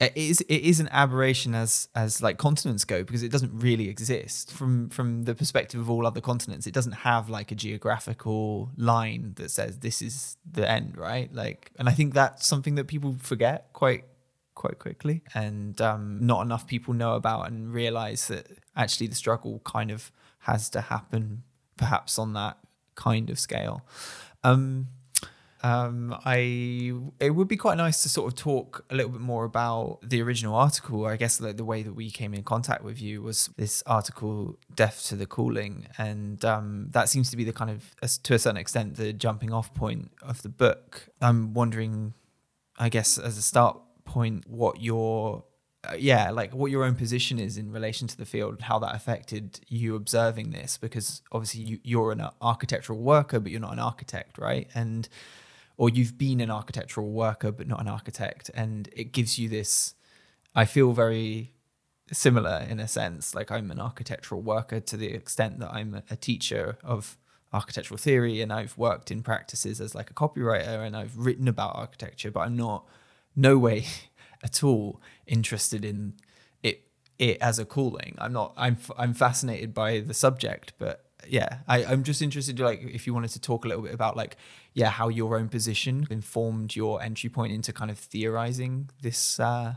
it 0.00 0.12
is 0.16 0.40
it 0.42 0.62
is 0.62 0.80
an 0.80 0.88
aberration 0.90 1.54
as 1.54 1.88
as 1.94 2.22
like 2.22 2.38
continents 2.38 2.84
go 2.84 3.04
because 3.04 3.22
it 3.22 3.30
doesn't 3.30 3.52
really 3.54 3.88
exist. 3.88 4.52
From 4.52 4.88
from 4.88 5.24
the 5.24 5.34
perspective 5.34 5.80
of 5.80 5.90
all 5.90 6.06
other 6.06 6.20
continents 6.20 6.66
it 6.66 6.74
doesn't 6.74 6.92
have 6.92 7.30
like 7.30 7.52
a 7.52 7.54
geographical 7.54 8.70
line 8.76 9.32
that 9.36 9.50
says 9.50 9.78
this 9.78 10.02
is 10.02 10.36
the 10.50 10.68
end 10.68 10.96
right? 10.96 11.32
Like 11.32 11.70
and 11.78 11.88
i 11.88 11.92
think 11.92 12.14
that's 12.14 12.46
something 12.46 12.74
that 12.74 12.86
people 12.86 13.16
forget 13.20 13.68
quite 13.72 14.04
quite 14.54 14.78
quickly. 14.78 15.22
And 15.34 15.80
um, 15.80 16.18
not 16.20 16.42
enough 16.42 16.66
people 16.66 16.94
know 16.94 17.14
about 17.14 17.48
and 17.48 17.72
realize 17.72 18.28
that 18.28 18.46
actually 18.76 19.08
the 19.08 19.14
struggle 19.14 19.60
kind 19.64 19.90
of 19.90 20.12
has 20.40 20.70
to 20.70 20.80
happen 20.80 21.42
perhaps 21.76 22.18
on 22.18 22.32
that 22.34 22.58
kind 22.94 23.30
of 23.30 23.38
scale. 23.38 23.82
Um, 24.44 24.88
um, 25.62 26.16
I 26.24 26.92
it 27.20 27.30
would 27.30 27.46
be 27.46 27.56
quite 27.56 27.78
nice 27.78 28.02
to 28.02 28.08
sort 28.08 28.32
of 28.32 28.36
talk 28.36 28.84
a 28.90 28.96
little 28.96 29.12
bit 29.12 29.20
more 29.20 29.44
about 29.44 29.98
the 30.02 30.20
original 30.20 30.56
article. 30.56 31.06
I 31.06 31.16
guess 31.16 31.40
like 31.40 31.56
the 31.56 31.64
way 31.64 31.82
that 31.82 31.94
we 31.94 32.10
came 32.10 32.34
in 32.34 32.42
contact 32.42 32.82
with 32.82 33.00
you 33.00 33.22
was 33.22 33.48
this 33.56 33.82
article, 33.86 34.58
"Death 34.74 35.04
to 35.06 35.16
the 35.16 35.26
Calling," 35.26 35.86
and 35.98 36.44
um, 36.44 36.88
that 36.90 37.08
seems 37.08 37.30
to 37.30 37.36
be 37.36 37.44
the 37.44 37.52
kind 37.52 37.70
of, 37.70 37.94
to 38.24 38.34
a 38.34 38.38
certain 38.38 38.56
extent, 38.56 38.96
the 38.96 39.12
jumping 39.12 39.52
off 39.52 39.72
point 39.72 40.10
of 40.20 40.42
the 40.42 40.48
book. 40.48 41.08
I'm 41.20 41.54
wondering, 41.54 42.14
I 42.76 42.88
guess, 42.88 43.16
as 43.16 43.38
a 43.38 43.42
start 43.42 43.80
point, 44.04 44.48
what 44.48 44.80
your 44.80 45.44
uh, 45.88 45.94
yeah, 45.96 46.30
like 46.30 46.52
what 46.52 46.72
your 46.72 46.84
own 46.84 46.96
position 46.96 47.38
is 47.38 47.56
in 47.56 47.70
relation 47.70 48.08
to 48.08 48.16
the 48.16 48.24
field, 48.24 48.62
how 48.62 48.78
that 48.80 48.96
affected 48.96 49.60
you 49.68 49.94
observing 49.94 50.50
this, 50.50 50.76
because 50.76 51.22
obviously 51.30 51.62
you, 51.62 51.78
you're 51.84 52.10
an 52.12 52.28
architectural 52.40 52.98
worker, 52.98 53.38
but 53.38 53.52
you're 53.52 53.60
not 53.60 53.72
an 53.72 53.78
architect, 53.80 54.38
right? 54.38 54.68
And 54.74 55.08
or 55.82 55.90
you've 55.90 56.16
been 56.16 56.40
an 56.40 56.48
architectural 56.48 57.10
worker 57.10 57.50
but 57.50 57.66
not 57.66 57.80
an 57.80 57.88
architect. 57.88 58.52
And 58.54 58.88
it 58.92 59.10
gives 59.10 59.36
you 59.36 59.48
this 59.48 59.94
i 60.54 60.64
feel 60.64 60.92
very 60.92 61.54
similar 62.12 62.66
in 62.68 62.78
a 62.78 62.86
sense 62.86 63.34
like 63.34 63.50
i'm 63.50 63.70
an 63.70 63.80
architectural 63.80 64.42
worker 64.42 64.80
to 64.80 64.96
the 64.96 65.06
extent 65.06 65.58
that 65.58 65.72
i'm 65.72 66.02
a 66.10 66.16
teacher 66.16 66.76
of 66.84 67.16
architectural 67.52 67.96
theory 67.96 68.42
and 68.42 68.52
i've 68.52 68.76
worked 68.76 69.10
in 69.10 69.22
practices 69.22 69.80
as 69.80 69.94
like 69.94 70.10
a 70.10 70.14
copywriter 70.14 70.86
and 70.86 70.94
i've 70.94 71.16
written 71.16 71.48
about 71.48 71.74
architecture 71.74 72.30
but 72.30 72.40
i'm 72.40 72.56
not 72.56 72.86
no 73.34 73.56
way 73.56 73.86
at 74.44 74.62
all 74.62 75.00
interested 75.26 75.84
in 75.84 76.12
it 76.62 76.82
it 77.18 77.38
as 77.40 77.58
a 77.58 77.64
calling. 77.64 78.14
I'm 78.18 78.32
not 78.32 78.52
i'm 78.58 78.76
i'm 78.98 79.14
fascinated 79.14 79.72
by 79.72 80.00
the 80.00 80.14
subject 80.14 80.74
but 80.78 81.06
yeah 81.28 81.58
I, 81.68 81.84
i'm 81.84 82.02
just 82.02 82.22
interested 82.22 82.56
to 82.56 82.64
like 82.64 82.82
if 82.82 83.06
you 83.06 83.14
wanted 83.14 83.30
to 83.30 83.40
talk 83.40 83.64
a 83.64 83.68
little 83.68 83.82
bit 83.82 83.94
about 83.94 84.16
like 84.16 84.36
yeah, 84.74 84.90
how 84.90 85.08
your 85.08 85.36
own 85.36 85.48
position 85.48 86.06
informed 86.10 86.74
your 86.74 87.02
entry 87.02 87.28
point 87.28 87.52
into 87.52 87.72
kind 87.72 87.90
of 87.90 87.98
theorizing 87.98 88.88
this 89.02 89.38
uh, 89.38 89.74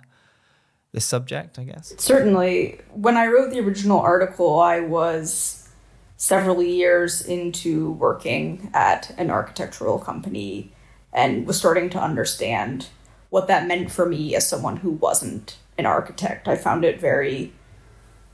this 0.93 1.05
subject, 1.05 1.59
I 1.59 1.65
guess. 1.65 1.93
Certainly, 1.97 2.79
when 2.93 3.17
I 3.17 3.27
wrote 3.27 3.51
the 3.51 3.59
original 3.59 3.99
article, 3.99 4.59
I 4.59 4.79
was 4.79 5.69
several 6.17 6.63
years 6.63 7.21
into 7.21 7.91
working 7.91 8.71
at 8.73 9.13
an 9.17 9.29
architectural 9.29 9.99
company 9.99 10.71
and 11.11 11.45
was 11.45 11.57
starting 11.57 11.89
to 11.89 12.01
understand 12.01 12.87
what 13.29 13.47
that 13.47 13.67
meant 13.67 13.91
for 13.91 14.05
me 14.05 14.33
as 14.33 14.47
someone 14.47 14.77
who 14.77 14.91
wasn't 14.91 15.57
an 15.77 15.85
architect. 15.85 16.47
I 16.47 16.55
found 16.55 16.85
it 16.85 17.01
very 17.01 17.51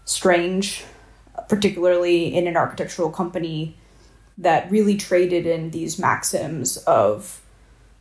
strange, 0.06 0.84
particularly 1.52 2.34
in 2.34 2.48
an 2.48 2.56
architectural 2.56 3.10
company 3.10 3.76
that 4.38 4.72
really 4.72 4.96
traded 4.96 5.46
in 5.46 5.72
these 5.72 6.00
maxims 6.00 6.78
of 6.88 7.42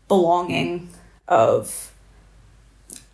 belonging, 0.06 0.88
of 1.26 1.92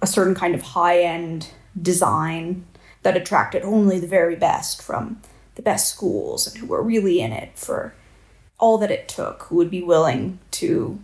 a 0.02 0.06
certain 0.06 0.34
kind 0.34 0.54
of 0.54 0.60
high 0.60 1.00
end 1.00 1.48
design 1.80 2.66
that 3.02 3.16
attracted 3.16 3.62
only 3.62 3.98
the 3.98 4.06
very 4.06 4.36
best 4.36 4.82
from 4.82 5.18
the 5.54 5.62
best 5.62 5.88
schools 5.88 6.46
and 6.46 6.58
who 6.58 6.66
were 6.66 6.82
really 6.82 7.18
in 7.18 7.32
it 7.32 7.58
for 7.58 7.94
all 8.58 8.76
that 8.76 8.90
it 8.90 9.08
took, 9.08 9.44
who 9.44 9.56
would 9.56 9.70
be 9.70 9.82
willing 9.82 10.38
to 10.50 11.02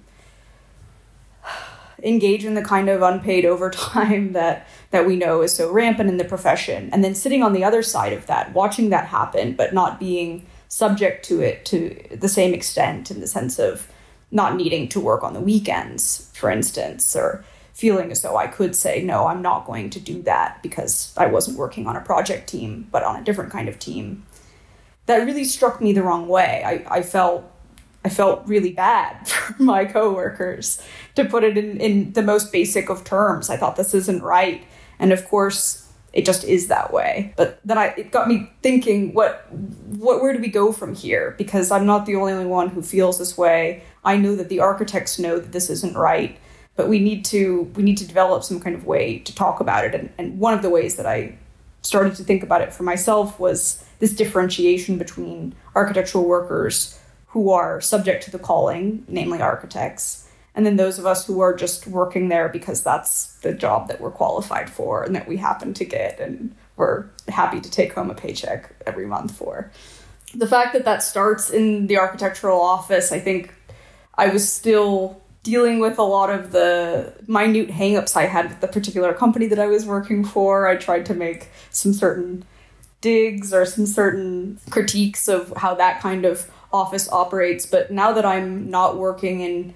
engage 2.03 2.45
in 2.45 2.55
the 2.55 2.63
kind 2.63 2.89
of 2.89 3.03
unpaid 3.03 3.45
overtime 3.53 4.33
that 4.33 4.67
that 4.91 5.07
we 5.07 5.17
know 5.17 5.43
is 5.43 5.55
so 5.55 5.71
rampant 5.71 6.09
in 6.09 6.17
the 6.17 6.25
profession 6.25 6.91
and 6.93 7.03
then 7.03 7.15
sitting 7.15 7.43
on 7.43 7.53
the 7.53 7.65
other 7.65 7.83
side 7.83 8.13
of 8.13 8.27
that 8.27 8.53
watching 8.53 8.91
that 8.91 9.07
happen 9.07 9.55
but 9.55 9.73
not 9.73 9.99
being 9.99 10.45
subject 10.69 11.23
to 11.23 11.41
it 11.43 11.67
to 11.67 11.95
the 12.11 12.29
same 12.29 12.55
extent 12.55 13.11
in 13.11 13.21
the 13.21 13.27
sense 13.27 13.59
of 13.59 13.87
not 14.33 14.57
needing 14.57 14.89
to 14.89 14.99
work 14.99 15.23
on 15.23 15.35
the 15.35 15.41
weekends, 15.41 16.31
for 16.33 16.51
instance, 16.51 17.15
or 17.15 17.45
feeling 17.75 18.11
as 18.11 18.23
though 18.23 18.37
I 18.37 18.47
could 18.47 18.75
say, 18.75 19.03
no, 19.03 19.27
I'm 19.27 19.43
not 19.43 19.67
going 19.67 19.91
to 19.91 20.01
do 20.01 20.23
that 20.23 20.63
because 20.63 21.13
I 21.17 21.27
wasn't 21.27 21.59
working 21.59 21.87
on 21.87 21.95
a 21.95 22.01
project 22.01 22.49
team, 22.49 22.89
but 22.91 23.05
on 23.05 23.17
a 23.17 23.23
different 23.23 23.53
kind 23.53 23.69
of 23.69 23.79
team. 23.79 24.25
That 25.07 25.27
really 25.27 25.45
struck 25.45 25.81
me 25.81 25.93
the 25.93 26.03
wrong 26.03 26.27
way. 26.27 26.63
I, 26.65 26.99
I 26.99 27.03
felt 27.03 27.52
I 28.05 28.09
felt 28.09 28.47
really 28.47 28.73
bad 28.73 29.29
for 29.29 29.63
my 29.63 29.85
coworkers, 29.85 30.83
to 31.15 31.25
put 31.25 31.45
it 31.45 31.57
in, 31.57 31.81
in 31.81 32.13
the 32.13 32.23
most 32.23 32.53
basic 32.53 32.89
of 32.89 33.05
terms. 33.05 33.51
I 33.51 33.57
thought 33.57 33.77
this 33.77 33.95
isn't 33.95 34.23
right. 34.23 34.65
And 34.99 35.13
of 35.13 35.27
course, 35.29 35.83
it 36.13 36.25
just 36.25 36.45
is 36.45 36.69
that 36.69 36.93
way. 36.93 37.33
But 37.37 37.61
then 37.65 37.79
I 37.79 37.87
it 37.97 38.11
got 38.11 38.29
me 38.29 38.51
thinking 38.63 39.15
what 39.15 39.51
what 39.53 40.21
where 40.21 40.33
do 40.33 40.41
we 40.41 40.49
go 40.49 40.73
from 40.73 40.95
here? 40.95 41.35
Because 41.39 41.71
I'm 41.71 41.87
not 41.87 42.07
the 42.07 42.17
only 42.17 42.45
one 42.45 42.69
who 42.69 42.83
feels 42.83 43.19
this 43.19 43.39
way. 43.39 43.83
I 44.05 44.17
know 44.17 44.37
that 44.37 44.49
the 44.49 44.61
architects 44.61 45.19
know 45.19 45.39
that 45.39 45.53
this 45.53 45.71
isn't 45.71 45.97
right, 45.97 46.39
but 46.77 46.89
we 46.89 46.99
need 46.99 47.25
to 47.27 47.63
we 47.75 47.83
need 47.83 47.97
to 47.99 48.07
develop 48.07 48.45
some 48.45 48.61
kind 48.61 48.77
of 48.77 48.87
way 48.87 49.21
to 49.21 49.35
talk 49.35 49.61
about 49.61 49.85
it. 49.85 49.95
And, 49.95 50.11
and 50.19 50.39
one 50.39 50.55
of 50.55 50.63
the 50.63 50.71
ways 50.71 50.97
that 50.97 51.07
I 51.07 51.39
started 51.81 52.15
to 52.17 52.25
think 52.25 52.43
about 52.43 52.63
it 52.63 52.73
for 52.73 52.83
myself 52.83 53.41
was 53.41 53.85
this 53.99 54.15
differentiation 54.15 54.99
between 54.99 55.55
architectural 55.75 56.25
workers 56.25 56.99
who 57.33 57.51
are 57.51 57.81
subject 57.81 58.25
to 58.25 58.31
the 58.31 58.39
calling, 58.39 59.05
namely 59.09 59.41
architects, 59.41 60.29
and 60.55 60.67
then 60.67 60.77
those 60.77 60.99
of 60.99 61.07
us 61.07 61.27
who 61.27 61.41
are 61.41 61.55
just 61.55 61.87
working 61.87 62.29
there 62.29 62.49
because 62.49 62.83
that's 62.83 63.37
the 63.39 63.55
job 63.55 63.89
that 63.89 64.01
we're 64.01 64.11
qualified 64.11 64.69
for 64.69 65.03
and 65.03 65.17
that 65.17 65.27
we 65.27 65.39
happen 65.39 65.73
to 65.75 65.85
get 65.85 66.21
and 66.21 66.55
we're 66.77 67.07
happy 67.29 67.61
to 67.61 67.71
take 67.71 67.95
home 67.95 68.11
a 68.11 68.15
paycheck 68.15 68.75
every 68.87 69.07
month 69.07 69.35
for. 69.35 69.71
The 70.35 70.47
fact 70.47 70.75
that 70.75 70.85
that 70.85 71.03
starts 71.03 71.51
in 71.51 71.87
the 71.87 71.99
architectural 71.99 72.61
office 72.61 73.13
i 73.13 73.19
think 73.19 73.55
i 74.17 74.29
was 74.29 74.51
still 74.51 75.23
dealing 75.43 75.79
with 75.79 75.99
a 75.99 76.03
lot 76.03 76.31
of 76.31 76.53
the 76.53 77.13
minute 77.27 77.69
hangups 77.69 78.17
i 78.17 78.27
had 78.27 78.49
with 78.49 78.61
the 78.61 78.69
particular 78.69 79.13
company 79.13 79.47
that 79.47 79.59
i 79.59 79.67
was 79.67 79.85
working 79.85 80.25
for. 80.25 80.67
I 80.67 80.77
tried 80.77 81.07
to 81.07 81.15
make 81.15 81.49
some 81.71 81.93
certain 81.93 82.45
digs 83.03 83.53
or 83.53 83.67
some 83.67 83.85
certain 83.85 84.59
critiques 84.71 85.29
of 85.29 85.53
how 85.57 85.75
that 85.75 86.01
kind 86.01 86.25
of 86.25 86.51
office 86.73 87.11
operates 87.11 87.67
but 87.67 87.91
now 87.91 88.13
that 88.13 88.25
i'm 88.25 88.71
not 88.71 88.97
working 88.97 89.41
in 89.41 89.75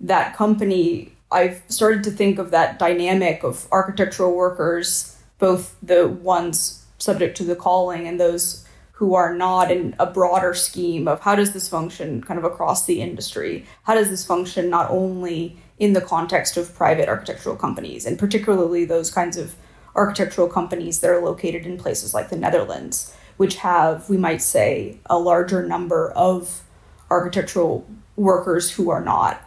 that 0.00 0.36
company, 0.36 1.12
I've 1.30 1.62
started 1.68 2.04
to 2.04 2.10
think 2.10 2.38
of 2.38 2.50
that 2.50 2.78
dynamic 2.78 3.42
of 3.42 3.66
architectural 3.72 4.34
workers, 4.34 5.16
both 5.38 5.76
the 5.82 6.08
ones 6.08 6.84
subject 6.98 7.36
to 7.38 7.44
the 7.44 7.56
calling 7.56 8.06
and 8.06 8.18
those 8.18 8.64
who 8.92 9.14
are 9.14 9.34
not 9.34 9.70
in 9.70 9.94
a 10.00 10.06
broader 10.06 10.54
scheme 10.54 11.06
of 11.06 11.20
how 11.20 11.36
does 11.36 11.52
this 11.52 11.68
function 11.68 12.20
kind 12.22 12.38
of 12.38 12.44
across 12.44 12.86
the 12.86 13.00
industry? 13.00 13.64
How 13.84 13.94
does 13.94 14.10
this 14.10 14.26
function 14.26 14.70
not 14.70 14.90
only 14.90 15.56
in 15.78 15.92
the 15.92 16.00
context 16.00 16.56
of 16.56 16.74
private 16.74 17.08
architectural 17.08 17.54
companies, 17.54 18.04
and 18.04 18.18
particularly 18.18 18.84
those 18.84 19.12
kinds 19.12 19.36
of 19.36 19.54
architectural 19.94 20.48
companies 20.48 20.98
that 21.00 21.10
are 21.10 21.24
located 21.24 21.64
in 21.64 21.78
places 21.78 22.12
like 22.12 22.28
the 22.28 22.36
Netherlands, 22.36 23.14
which 23.38 23.56
have, 23.56 24.08
we 24.10 24.16
might 24.16 24.42
say, 24.42 24.98
a 25.06 25.18
larger 25.18 25.66
number 25.66 26.10
of 26.10 26.62
architectural 27.10 27.86
workers 28.16 28.70
who 28.70 28.90
are 28.90 29.02
not 29.02 29.42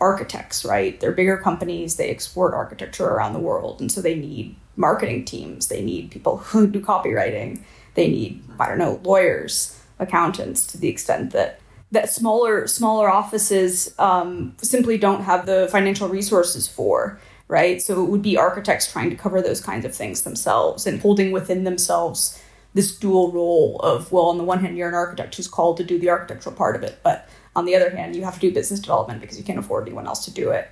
architects, 0.00 0.64
right? 0.64 0.98
They're 0.98 1.12
bigger 1.12 1.36
companies, 1.36 1.96
they 1.96 2.10
export 2.10 2.52
architecture 2.52 3.06
around 3.06 3.32
the 3.34 3.38
world, 3.38 3.80
and 3.80 3.92
so 3.92 4.00
they 4.00 4.16
need 4.16 4.56
marketing 4.76 5.24
teams, 5.24 5.68
they 5.68 5.82
need 5.82 6.10
people 6.10 6.38
who 6.38 6.66
do 6.66 6.80
copywriting, 6.80 7.62
they 7.94 8.08
need, 8.08 8.42
I 8.58 8.68
don't 8.68 8.78
know, 8.78 9.00
lawyers, 9.04 9.80
accountants 9.98 10.66
to 10.66 10.78
the 10.78 10.88
extent 10.88 11.30
that 11.32 11.60
that 11.92 12.10
smaller 12.10 12.66
smaller 12.66 13.08
offices 13.08 13.94
um, 13.98 14.54
simply 14.60 14.98
don't 14.98 15.22
have 15.22 15.46
the 15.46 15.68
financial 15.70 16.08
resources 16.08 16.66
for 16.66 17.20
right 17.46 17.80
so 17.80 18.02
it 18.02 18.10
would 18.10 18.22
be 18.22 18.36
architects 18.36 18.90
trying 18.90 19.10
to 19.10 19.16
cover 19.16 19.40
those 19.40 19.60
kinds 19.60 19.84
of 19.84 19.94
things 19.94 20.22
themselves 20.22 20.86
and 20.86 21.00
holding 21.00 21.30
within 21.30 21.62
themselves 21.62 22.42
this 22.74 22.96
dual 22.96 23.32
role 23.32 23.80
of 23.80 24.12
well 24.12 24.24
on 24.24 24.36
the 24.36 24.44
one 24.44 24.60
hand 24.60 24.76
you're 24.76 24.88
an 24.88 24.94
architect 24.94 25.34
who's 25.34 25.48
called 25.48 25.76
to 25.76 25.84
do 25.84 25.98
the 25.98 26.10
architectural 26.10 26.54
part 26.54 26.76
of 26.76 26.82
it 26.82 26.98
but 27.02 27.28
on 27.56 27.64
the 27.64 27.76
other 27.76 27.90
hand, 27.90 28.16
you 28.16 28.24
have 28.24 28.34
to 28.34 28.40
do 28.40 28.52
business 28.52 28.80
development 28.80 29.20
because 29.20 29.38
you 29.38 29.44
can't 29.44 29.58
afford 29.58 29.86
anyone 29.86 30.06
else 30.06 30.24
to 30.24 30.30
do 30.30 30.50
it. 30.50 30.68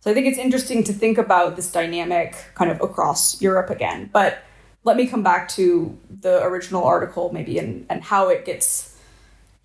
So 0.00 0.10
I 0.10 0.14
think 0.14 0.26
it's 0.26 0.38
interesting 0.38 0.82
to 0.84 0.92
think 0.92 1.18
about 1.18 1.56
this 1.56 1.70
dynamic 1.70 2.34
kind 2.54 2.70
of 2.70 2.80
across 2.80 3.40
Europe 3.40 3.70
again. 3.70 4.10
But 4.12 4.42
let 4.84 4.96
me 4.96 5.06
come 5.06 5.22
back 5.22 5.48
to 5.50 5.96
the 6.20 6.42
original 6.44 6.84
article 6.84 7.30
maybe 7.32 7.58
and, 7.58 7.86
and 7.88 8.02
how 8.02 8.28
it 8.28 8.44
gets 8.44 8.98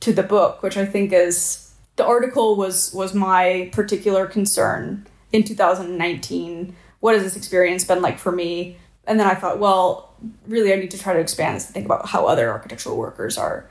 to 0.02 0.14
the 0.14 0.24
book, 0.24 0.62
which 0.62 0.78
I 0.78 0.86
think 0.86 1.12
is 1.12 1.74
the 1.96 2.06
article 2.06 2.56
was 2.56 2.94
was 2.94 3.16
my 3.16 3.70
particular 3.74 4.28
concern 4.28 5.08
in 5.32 5.44
2019. 5.44 6.76
What 7.00 7.16
has 7.16 7.24
this 7.24 7.36
experience 7.36 7.84
been 7.84 8.02
like 8.02 8.20
for 8.20 8.32
me? 8.32 8.78
And 9.08 9.20
then 9.20 9.28
I 9.28 9.36
thought, 9.36 9.58
well, 9.60 10.14
really, 10.48 10.74
I 10.74 10.76
need 10.76 10.92
to 10.92 11.00
try 11.00 11.14
to 11.14 11.20
expand 11.20 11.56
this 11.56 11.66
and 11.66 11.74
think 11.74 11.86
about 11.86 12.08
how 12.08 12.26
other 12.26 12.50
architectural 12.50 12.98
workers 12.98 13.38
are 13.38 13.70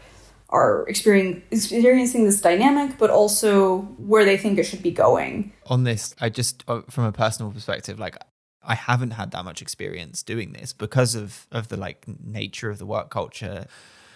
are 0.49 0.87
experiencing 0.88 2.25
this 2.25 2.40
dynamic, 2.40 2.99
but 2.99 3.11
also 3.11 3.78
where 3.99 4.25
they 4.25 4.37
think 4.37 4.59
it 4.59 4.62
should 4.62 4.83
be 4.83 4.93
going. 4.93 5.52
On 5.66 5.83
this, 5.83 6.14
I 6.21 6.28
just 6.28 6.62
uh, 6.69 6.83
from 6.88 7.05
a 7.05 7.12
personal 7.12 7.50
perspective, 7.50 7.99
like 7.99 8.16
I 8.62 8.75
haven't 8.75 9.12
had 9.12 9.33
that 9.33 9.45
much 9.45 9.61
experience 9.61 10.23
doing 10.23 10.52
this 10.52 10.73
because 10.73 11.14
of 11.14 11.47
of 11.50 11.69
the 11.69 11.76
like 11.76 12.05
nature 12.25 12.71
of 12.71 12.78
the 12.78 12.87
work 12.87 13.11
culture. 13.11 13.66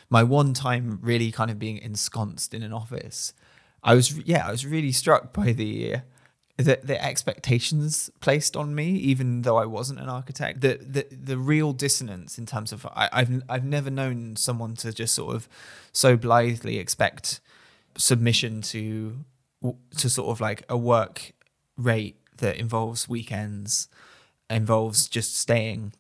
My 0.09 0.23
one 0.23 0.55
time 0.55 0.99
really 1.03 1.31
kind 1.31 1.51
of 1.51 1.59
being 1.59 1.79
ensconced 1.79 2.55
in 2.55 2.63
an 2.63 2.73
office, 2.73 3.33
I 3.83 3.95
was 3.95 4.17
yeah, 4.19 4.47
I 4.47 4.51
was 4.51 4.65
really 4.65 4.93
struck 4.93 5.33
by 5.33 5.53
the 5.53 5.97
the, 6.61 6.81
the 6.83 7.03
expectations 7.03 8.11
placed 8.21 8.57
on 8.57 8.75
me, 8.75 8.91
even 8.91 9.43
though 9.43 9.57
I 9.57 9.67
wasn't 9.67 10.01
an 10.01 10.09
architect. 10.09 10.61
The 10.61 10.79
the 10.81 11.07
the 11.11 11.39
real 11.39 11.73
dissonance 11.73 12.39
in 12.39 12.47
terms 12.47 12.73
of 12.73 12.87
I, 12.87 13.09
I've 13.13 13.43
I've 13.49 13.65
never 13.65 13.91
known 13.91 14.37
someone 14.37 14.75
to 14.77 14.93
just 14.93 15.15
sort 15.15 15.35
of 15.35 15.49
so 15.93 16.17
blithely 16.17 16.79
expect 16.79 17.41
submission 17.97 18.63
to 18.63 19.25
to 19.97 20.09
sort 20.09 20.29
of 20.29 20.41
like 20.41 20.65
a 20.69 20.77
work 20.77 21.33
rate 21.77 22.17
that 22.39 22.57
involves 22.57 23.09
weekends, 23.09 23.89
involves 24.49 25.09
just 25.09 25.37
staying 25.37 25.93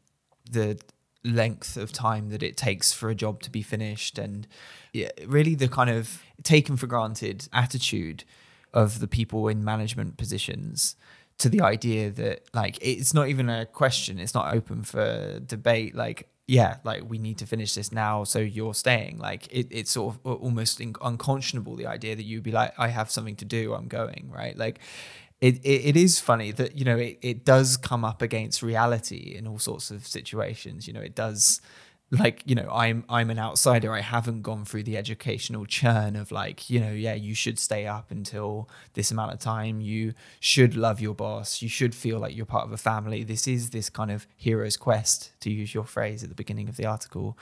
the 0.50 0.80
length 1.22 1.76
of 1.76 1.92
time 1.92 2.30
that 2.30 2.42
it 2.42 2.56
takes 2.56 2.92
for 2.92 3.10
a 3.10 3.14
job 3.14 3.42
to 3.42 3.50
be 3.50 3.62
finished 3.62 4.18
and 4.18 4.46
yeah, 4.92 5.10
really 5.26 5.54
the 5.54 5.68
kind 5.68 5.90
of 5.90 6.22
taken 6.42 6.76
for 6.76 6.86
granted 6.86 7.46
attitude 7.52 8.24
of 8.72 9.00
the 9.00 9.08
people 9.08 9.48
in 9.48 9.64
management 9.64 10.16
positions 10.16 10.96
to 11.38 11.48
the 11.48 11.62
idea 11.62 12.10
that 12.10 12.44
like 12.52 12.78
it's 12.82 13.14
not 13.14 13.28
even 13.28 13.48
a 13.48 13.66
question 13.66 14.18
it's 14.18 14.34
not 14.34 14.54
open 14.54 14.82
for 14.82 15.40
debate 15.46 15.94
like 15.94 16.28
yeah 16.46 16.76
like 16.84 17.08
we 17.08 17.16
need 17.16 17.38
to 17.38 17.46
finish 17.46 17.74
this 17.74 17.92
now 17.92 18.24
so 18.24 18.38
you're 18.38 18.74
staying. 18.74 19.18
Like 19.18 19.46
it, 19.52 19.68
it's 19.70 19.92
sort 19.92 20.14
of 20.14 20.26
uh, 20.26 20.34
almost 20.34 20.80
unconscionable 20.80 21.76
the 21.76 21.86
idea 21.86 22.16
that 22.16 22.24
you'd 22.24 22.42
be 22.42 22.50
like 22.50 22.74
i 22.76 22.88
have 22.88 23.10
something 23.10 23.36
to 23.36 23.44
do 23.44 23.72
i'm 23.72 23.88
going 23.88 24.30
right? 24.34 24.56
Like 24.56 24.80
it, 25.40 25.64
it, 25.64 25.86
it 25.86 25.96
is 25.96 26.20
funny 26.20 26.50
that 26.52 26.76
you 26.76 26.84
know 26.84 26.98
it, 26.98 27.18
it 27.22 27.44
does 27.44 27.76
come 27.76 28.04
up 28.04 28.20
against 28.20 28.62
reality 28.62 29.34
in 29.38 29.46
all 29.46 29.58
sorts 29.58 29.90
of 29.90 30.06
situations 30.06 30.86
you 30.86 30.92
know 30.92 31.00
it 31.00 31.14
does 31.14 31.62
like 32.12 32.42
you 32.44 32.56
know 32.56 32.68
i'm 32.72 33.04
i'm 33.08 33.30
an 33.30 33.38
outsider. 33.38 33.92
I 33.92 34.00
haven't 34.00 34.42
gone 34.42 34.64
through 34.64 34.82
the 34.82 34.96
educational 34.96 35.64
churn 35.64 36.16
of 36.16 36.32
like 36.32 36.68
you 36.68 36.80
know 36.80 36.90
yeah 36.90 37.14
you 37.14 37.34
should 37.34 37.58
stay 37.58 37.86
up 37.86 38.10
until 38.10 38.68
this 38.94 39.10
amount 39.10 39.32
of 39.32 39.38
time. 39.38 39.80
You 39.80 40.14
should 40.40 40.76
love 40.76 41.00
your 41.00 41.14
boss. 41.14 41.62
You 41.62 41.68
should 41.68 41.94
feel 41.94 42.18
like 42.18 42.36
you're 42.36 42.46
part 42.46 42.66
of 42.66 42.72
a 42.72 42.76
family. 42.76 43.22
This 43.22 43.46
is 43.46 43.70
this 43.70 43.88
kind 43.88 44.10
of 44.10 44.26
hero's 44.36 44.76
quest 44.76 45.38
to 45.40 45.50
use 45.50 45.72
your 45.72 45.84
phrase 45.84 46.22
at 46.22 46.28
the 46.28 46.34
beginning 46.34 46.68
of 46.68 46.76
the 46.76 46.86
article. 46.86 47.38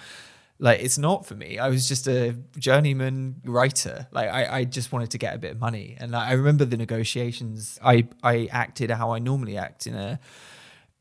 Like 0.59 0.81
it's 0.81 0.99
not 0.99 1.25
for 1.25 1.35
me. 1.35 1.59
I 1.59 1.69
was 1.69 1.89
just 1.89 2.07
a 2.07 2.37
journeyman 2.59 3.37
writer. 3.45 4.07
Like 4.11 4.29
i, 4.29 4.59
I 4.59 4.65
just 4.65 4.93
wanted 4.93 5.11
to 5.13 5.19
get 5.19 5.35
a 5.35 5.39
bit 5.39 5.53
of 5.53 5.61
money. 5.61 5.97
And 5.99 6.15
i 6.15 6.33
remember 6.33 6.67
the 6.67 6.77
negotiations. 6.77 7.79
I 7.83 8.07
i 8.23 8.49
acted 8.53 8.91
how 8.91 9.13
i 9.13 9.19
normally 9.19 9.57
act 9.57 9.87
in 9.87 9.95
a 9.95 10.21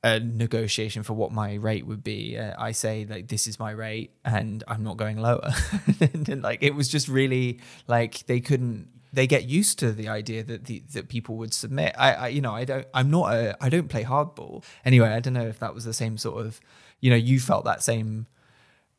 a 0.08 0.20
negotiation 0.20 1.04
for 1.04 1.14
what 1.14 1.32
my 1.32 1.56
rate 1.56 1.86
would 1.86 2.04
be. 2.04 2.38
Uh, 2.38 2.54
I 2.58 2.72
say 2.72 3.06
like 3.10 3.28
this 3.28 3.48
is 3.48 3.60
my 3.60 3.72
rate 3.72 4.12
and 4.24 4.64
I'm 4.68 4.84
not 4.84 4.98
going 4.98 5.18
lower. 5.18 5.52
and, 6.00 6.42
like 6.42 6.64
it 6.64 6.76
was 6.76 6.88
just 6.88 7.08
really 7.08 7.60
like 7.88 8.26
they 8.28 8.40
couldn't 8.40 8.88
they 9.12 9.28
get 9.28 9.46
used 9.46 9.80
to 9.80 9.92
the 9.92 10.10
idea 10.10 10.44
that 10.44 10.66
the, 10.66 10.84
that 10.94 11.10
people 11.10 11.36
would 11.36 11.54
submit. 11.54 11.94
I, 11.98 12.14
I 12.14 12.28
you 12.30 12.42
know 12.42 12.54
I 12.54 12.64
don't 12.64 12.88
I'm 12.94 13.12
not 13.12 13.34
a 13.34 13.58
I 13.62 13.70
don't 13.70 13.90
play 13.90 14.04
hardball. 14.04 14.64
Anyway, 14.86 15.10
I 15.10 15.20
don't 15.20 15.34
know 15.34 15.48
if 15.48 15.60
that 15.60 15.74
was 15.74 15.84
the 15.84 15.94
same 15.94 16.18
sort 16.18 16.46
of 16.46 16.60
you 17.02 17.10
know 17.10 17.18
you 17.18 17.40
felt 17.40 17.66
that 17.66 17.84
same 17.84 18.28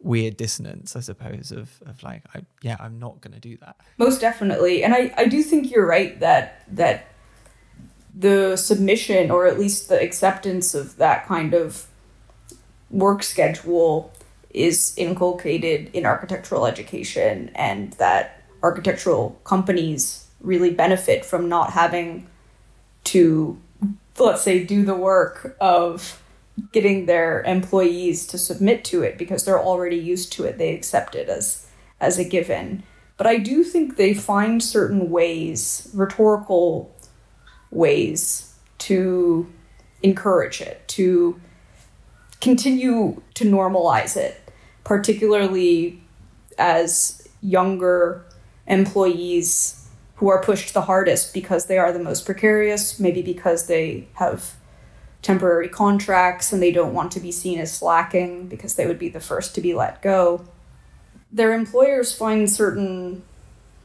weird 0.01 0.37
dissonance 0.37 0.95
i 0.95 1.01
suppose 1.01 1.51
of 1.51 1.83
of 1.85 2.01
like 2.05 2.23
I, 2.33 2.43
yeah 2.63 2.77
i'm 2.79 3.01
not 3.01 3.21
going 3.21 3.35
to 3.35 3.41
do 3.41 3.57
that 3.57 3.81
most 3.97 4.21
definitely 4.21 4.85
and 4.85 4.95
i 4.95 5.13
i 5.17 5.25
do 5.25 5.43
think 5.43 5.73
you're 5.73 5.85
right 5.85 6.21
that 6.21 6.63
that 6.69 7.09
the 8.19 8.57
submission 8.57 9.31
or 9.31 9.47
at 9.47 9.59
least 9.59 9.89
the 9.89 10.01
acceptance 10.01 10.75
of 10.75 10.97
that 10.97 11.27
kind 11.27 11.55
of 11.55 11.87
work 12.91 13.23
schedule 13.23 14.13
is 14.51 14.93
inculcated 14.97 15.91
in 15.93 16.05
architectural 16.05 16.67
education 16.67 17.51
and 17.55 17.93
that 17.95 18.43
architectural 18.63 19.39
companies 19.45 20.27
really 20.41 20.71
benefit 20.71 21.25
from 21.25 21.49
not 21.49 21.71
having 21.71 22.27
to 23.05 23.61
let's 24.19 24.43
say 24.43 24.65
do 24.65 24.85
the 24.85 24.97
work 24.97 25.57
of 25.61 26.21
getting 26.73 27.07
their 27.07 27.43
employees 27.45 28.27
to 28.27 28.37
submit 28.37 28.85
to 28.85 29.03
it 29.03 29.17
because 29.17 29.45
they're 29.45 29.63
already 29.63 29.97
used 29.97 30.33
to 30.33 30.45
it. 30.45 30.59
They 30.59 30.75
accept 30.75 31.15
it 31.15 31.29
as 31.29 31.67
as 32.01 32.19
a 32.19 32.25
given. 32.25 32.83
But 33.17 33.27
i 33.27 33.39
do 33.39 33.65
think 33.65 33.97
they 33.97 34.15
find 34.15 34.63
certain 34.63 35.11
ways 35.11 35.91
rhetorical 35.93 36.95
ways 37.71 38.55
to 38.79 39.47
encourage 40.03 40.61
it, 40.61 40.87
to 40.89 41.41
continue 42.41 43.21
to 43.35 43.45
normalize 43.45 44.17
it, 44.17 44.41
particularly 44.85 46.01
as 46.59 47.29
younger 47.41 48.25
employees 48.67 49.89
who 50.17 50.29
are 50.29 50.43
pushed 50.43 50.75
the 50.75 50.83
hardest 50.83 51.33
because 51.33 51.67
they 51.67 51.79
are 51.79 51.93
the 51.93 51.99
most 51.99 52.27
precarious, 52.27 52.99
maybe 52.99 53.23
because 53.23 53.67
they 53.67 54.09
have 54.15 54.55
temporary 55.23 55.69
contracts 55.69 56.53
and 56.53 56.63
they 56.63 56.73
don't 56.73 56.95
want 56.95 57.13
to 57.13 57.21
be 57.21 57.33
seen 57.33 57.59
as 57.59 57.77
slacking 57.77 58.47
because 58.49 58.75
they 58.75 58.87
would 58.87 58.99
be 58.99 59.09
the 59.09 59.21
first 59.21 59.55
to 59.55 59.61
be 59.61 59.75
let 59.75 60.01
go. 60.03 60.45
Their 61.31 61.53
employers 61.53 62.13
find 62.13 62.51
certain 62.51 63.23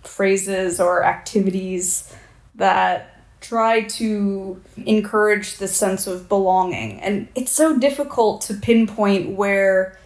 phrases 0.04 0.80
or 0.80 1.04
activities 1.04 2.14
that 2.56 3.13
try 3.44 3.82
to 3.82 4.60
encourage 4.86 5.58
the 5.58 5.68
sense 5.68 6.08
of 6.08 6.30
belonging. 6.30 7.00
And 7.02 7.28
it's 7.36 7.52
so 7.52 7.78
difficult 7.78 8.42
to 8.44 8.54
pinpoint 8.54 9.36
where 9.36 10.00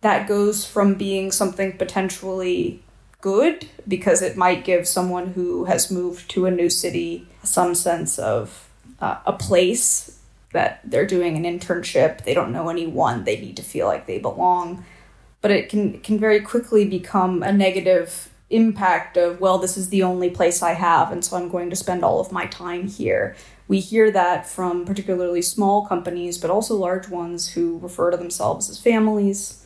that 0.00 0.28
goes 0.28 0.64
from 0.64 0.94
being 0.94 1.32
something 1.32 1.76
potentially 1.76 2.82
good 3.20 3.66
because 3.88 4.22
it 4.22 4.36
might 4.36 4.64
give 4.64 4.86
someone 4.86 5.32
who 5.32 5.64
has 5.64 5.90
moved 5.90 6.30
to 6.30 6.46
a 6.46 6.50
new 6.50 6.70
city 6.70 7.26
some 7.42 7.74
sense 7.74 8.18
of 8.18 8.68
uh, 9.00 9.18
a 9.26 9.32
place 9.32 10.20
that 10.52 10.80
they're 10.84 11.06
doing 11.06 11.36
an 11.36 11.42
internship. 11.42 12.24
They 12.24 12.34
don't 12.34 12.52
know 12.52 12.68
anyone. 12.68 13.24
They 13.24 13.40
need 13.40 13.56
to 13.56 13.62
feel 13.62 13.86
like 13.86 14.06
they 14.06 14.18
belong. 14.18 14.84
But 15.40 15.50
it 15.50 15.68
can 15.68 16.00
can 16.00 16.18
very 16.18 16.40
quickly 16.40 16.84
become 16.84 17.42
a 17.42 17.52
negative 17.52 18.30
impact 18.50 19.16
of, 19.16 19.40
well, 19.40 19.58
this 19.58 19.76
is 19.76 19.88
the 19.88 20.02
only 20.02 20.30
place 20.30 20.62
I 20.62 20.72
have, 20.72 21.10
and 21.10 21.24
so 21.24 21.36
I'm 21.36 21.48
going 21.48 21.70
to 21.70 21.76
spend 21.76 22.04
all 22.04 22.20
of 22.20 22.32
my 22.32 22.46
time 22.46 22.86
here. 22.88 23.34
We 23.68 23.80
hear 23.80 24.10
that 24.12 24.48
from 24.48 24.84
particularly 24.84 25.42
small 25.42 25.86
companies, 25.86 26.38
but 26.38 26.50
also 26.50 26.76
large 26.76 27.08
ones 27.08 27.48
who 27.48 27.78
refer 27.78 28.12
to 28.12 28.16
themselves 28.16 28.70
as 28.70 28.80
families. 28.80 29.64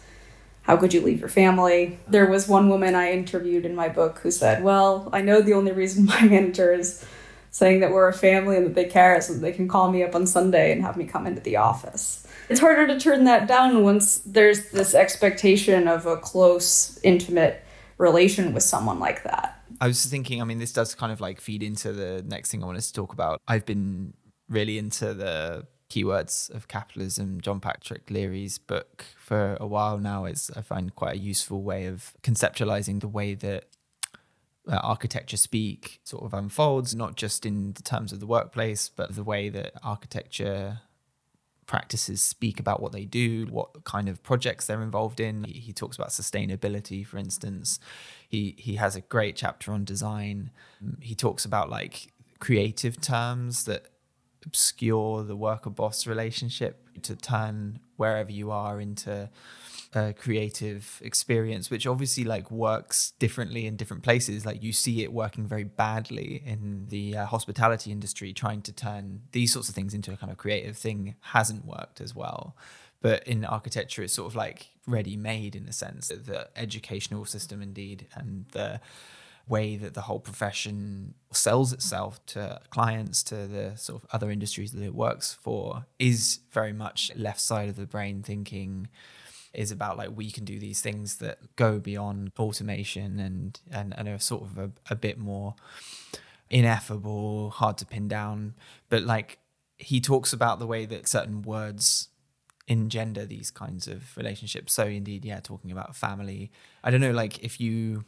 How 0.62 0.76
could 0.76 0.94
you 0.94 1.02
leave 1.02 1.20
your 1.20 1.28
family? 1.28 1.98
There 2.08 2.26
was 2.26 2.48
one 2.48 2.68
woman 2.68 2.94
I 2.94 3.12
interviewed 3.12 3.66
in 3.66 3.74
my 3.74 3.88
book 3.88 4.20
who 4.20 4.30
said, 4.30 4.62
Well, 4.62 5.10
I 5.12 5.20
know 5.20 5.42
the 5.42 5.54
only 5.54 5.72
reason 5.72 6.04
my 6.06 6.22
manager 6.22 6.72
is 6.72 7.04
saying 7.50 7.80
that 7.80 7.90
we're 7.90 8.08
a 8.08 8.14
family 8.14 8.56
and 8.56 8.66
that 8.66 8.74
they 8.74 8.84
care 8.84 9.16
is 9.16 9.26
so 9.26 9.34
that 9.34 9.40
they 9.40 9.52
can 9.52 9.68
call 9.68 9.90
me 9.90 10.02
up 10.02 10.14
on 10.14 10.26
Sunday 10.26 10.72
and 10.72 10.82
have 10.82 10.96
me 10.96 11.04
come 11.04 11.26
into 11.26 11.40
the 11.40 11.56
office. 11.56 12.26
It's 12.48 12.60
harder 12.60 12.86
to 12.86 12.98
turn 12.98 13.24
that 13.24 13.46
down 13.48 13.82
once 13.82 14.18
there's 14.18 14.70
this 14.70 14.94
expectation 14.94 15.88
of 15.88 16.06
a 16.06 16.16
close, 16.16 16.98
intimate 17.02 17.64
relation 18.00 18.54
with 18.54 18.62
someone 18.62 18.98
like 18.98 19.22
that. 19.24 19.62
I 19.80 19.86
was 19.86 20.04
thinking, 20.06 20.40
I 20.40 20.44
mean, 20.44 20.58
this 20.58 20.72
does 20.72 20.94
kind 20.94 21.12
of 21.12 21.20
like 21.20 21.40
feed 21.40 21.62
into 21.62 21.92
the 21.92 22.24
next 22.26 22.50
thing 22.50 22.62
I 22.62 22.66
wanted 22.66 22.82
to 22.82 22.92
talk 22.92 23.12
about. 23.12 23.40
I've 23.46 23.66
been 23.66 24.14
really 24.48 24.78
into 24.78 25.14
the 25.14 25.66
keywords 25.90 26.50
of 26.54 26.66
capitalism, 26.66 27.40
John 27.40 27.60
Patrick 27.60 28.10
Leary's 28.10 28.58
book 28.58 29.04
for 29.16 29.56
a 29.60 29.66
while 29.66 29.98
now. 29.98 30.24
Is 30.24 30.50
I 30.56 30.62
find 30.62 30.94
quite 30.94 31.16
a 31.16 31.18
useful 31.18 31.62
way 31.62 31.86
of 31.86 32.14
conceptualizing 32.22 33.00
the 33.00 33.08
way 33.08 33.34
that 33.34 33.64
uh, 34.68 34.76
architecture 34.76 35.36
speak 35.36 36.00
sort 36.04 36.24
of 36.24 36.32
unfolds, 36.32 36.94
not 36.94 37.16
just 37.16 37.44
in 37.44 37.72
the 37.72 37.82
terms 37.82 38.12
of 38.12 38.20
the 38.20 38.26
workplace, 38.26 38.88
but 38.88 39.14
the 39.14 39.24
way 39.24 39.48
that 39.50 39.72
architecture 39.82 40.80
practices 41.70 42.20
speak 42.20 42.59
about 42.59 42.83
what 42.83 42.90
they 42.90 43.04
do, 43.04 43.46
what 43.46 43.85
kind 43.85 44.09
of 44.09 44.20
projects 44.24 44.66
they're 44.66 44.83
involved 44.83 45.20
in. 45.20 45.44
He, 45.44 45.52
he, 45.52 45.72
talks 45.72 45.96
about 45.96 46.09
sustainability, 46.09 47.06
for 47.06 47.16
instance. 47.16 47.78
He 48.28 48.56
he 48.59 48.74
has 48.74 48.96
a 48.96 49.02
great 49.02 49.37
chapter 49.37 49.72
on 49.72 49.85
design. 49.85 50.50
He 51.00 51.14
talks 51.14 51.44
about 51.44 51.70
like 51.70 52.12
creative 52.40 53.00
terms 53.00 53.66
that 53.66 53.87
obscure 54.44 55.22
the 55.22 55.37
worker 55.37 55.70
boss 55.70 56.09
relationship 56.09 56.88
to 57.02 57.14
turn 57.14 57.78
wherever 57.96 58.33
you 58.33 58.50
are 58.50 58.80
into 58.80 59.30
a 59.92 60.12
creative 60.12 61.00
experience, 61.05 61.70
which 61.70 61.87
obviously 61.87 62.22
like 62.22 62.50
works 62.50 63.12
differently 63.18 63.66
in 63.66 63.76
different 63.76 64.03
places. 64.03 64.46
Like 64.46 64.62
you 64.62 64.72
see 64.72 65.03
it 65.03 65.12
working 65.12 65.46
very 65.46 65.64
badly 65.64 66.42
in 66.46 66.87
the 66.88 67.16
uh, 67.16 67.26
hospitality 67.26 67.90
industry, 67.90 68.33
trying 68.33 68.62
to 68.62 68.72
turn 68.72 69.22
these 69.33 69.53
sorts 69.53 69.68
of 69.68 69.74
things 69.74 69.92
into 69.92 70.12
a 70.12 70.16
kind 70.16 70.31
of 70.31 70.38
creative 70.38 70.76
thing 70.76 71.16
hasn't 71.20 71.64
worked 71.64 72.00
as 72.00 72.14
well. 72.14 72.57
But 73.03 73.26
in 73.26 73.44
architecture, 73.44 74.03
it's 74.03 74.12
sort 74.12 74.31
of 74.31 74.37
like 74.37 74.68
ready 74.87 75.16
made 75.16 75.57
in 75.57 75.66
a 75.66 75.72
sense. 75.72 76.09
The 76.09 76.48
educational 76.55 77.24
system, 77.24 77.62
indeed, 77.62 78.07
and 78.14 78.44
the 78.53 78.81
way 79.48 79.74
that 79.76 79.94
the 79.94 80.03
whole 80.03 80.20
profession 80.20 81.14
sells 81.33 81.72
itself 81.72 82.24
to 82.26 82.61
clients, 82.70 83.22
to 83.24 83.46
the 83.46 83.76
sort 83.76 84.03
of 84.03 84.09
other 84.12 84.31
industries 84.31 84.70
that 84.72 84.85
it 84.85 84.94
works 84.94 85.37
for, 85.40 85.87
is 85.98 86.40
very 86.53 86.72
much 86.72 87.11
left 87.16 87.40
side 87.40 87.68
of 87.68 87.76
the 87.76 87.87
brain 87.87 88.22
thinking 88.22 88.88
is 89.52 89.70
about 89.70 89.96
like 89.96 90.10
we 90.14 90.30
can 90.30 90.44
do 90.44 90.58
these 90.58 90.80
things 90.80 91.16
that 91.16 91.38
go 91.56 91.78
beyond 91.78 92.32
automation 92.38 93.18
and 93.18 93.60
and, 93.70 93.94
and 93.96 94.08
are 94.08 94.18
sort 94.18 94.42
of 94.42 94.58
a, 94.58 94.70
a 94.90 94.94
bit 94.94 95.18
more 95.18 95.54
ineffable, 96.48 97.50
hard 97.50 97.78
to 97.78 97.86
pin 97.86 98.08
down. 98.08 98.54
But 98.88 99.02
like 99.02 99.38
he 99.76 100.00
talks 100.00 100.32
about 100.32 100.58
the 100.58 100.66
way 100.66 100.84
that 100.86 101.08
certain 101.08 101.42
words 101.42 102.08
engender 102.68 103.24
these 103.24 103.50
kinds 103.50 103.88
of 103.88 104.16
relationships. 104.16 104.72
So 104.72 104.84
indeed, 104.84 105.24
yeah, 105.24 105.40
talking 105.40 105.72
about 105.72 105.96
family. 105.96 106.50
I 106.84 106.90
don't 106.90 107.00
know, 107.00 107.12
like 107.12 107.42
if 107.42 107.60
you 107.60 108.04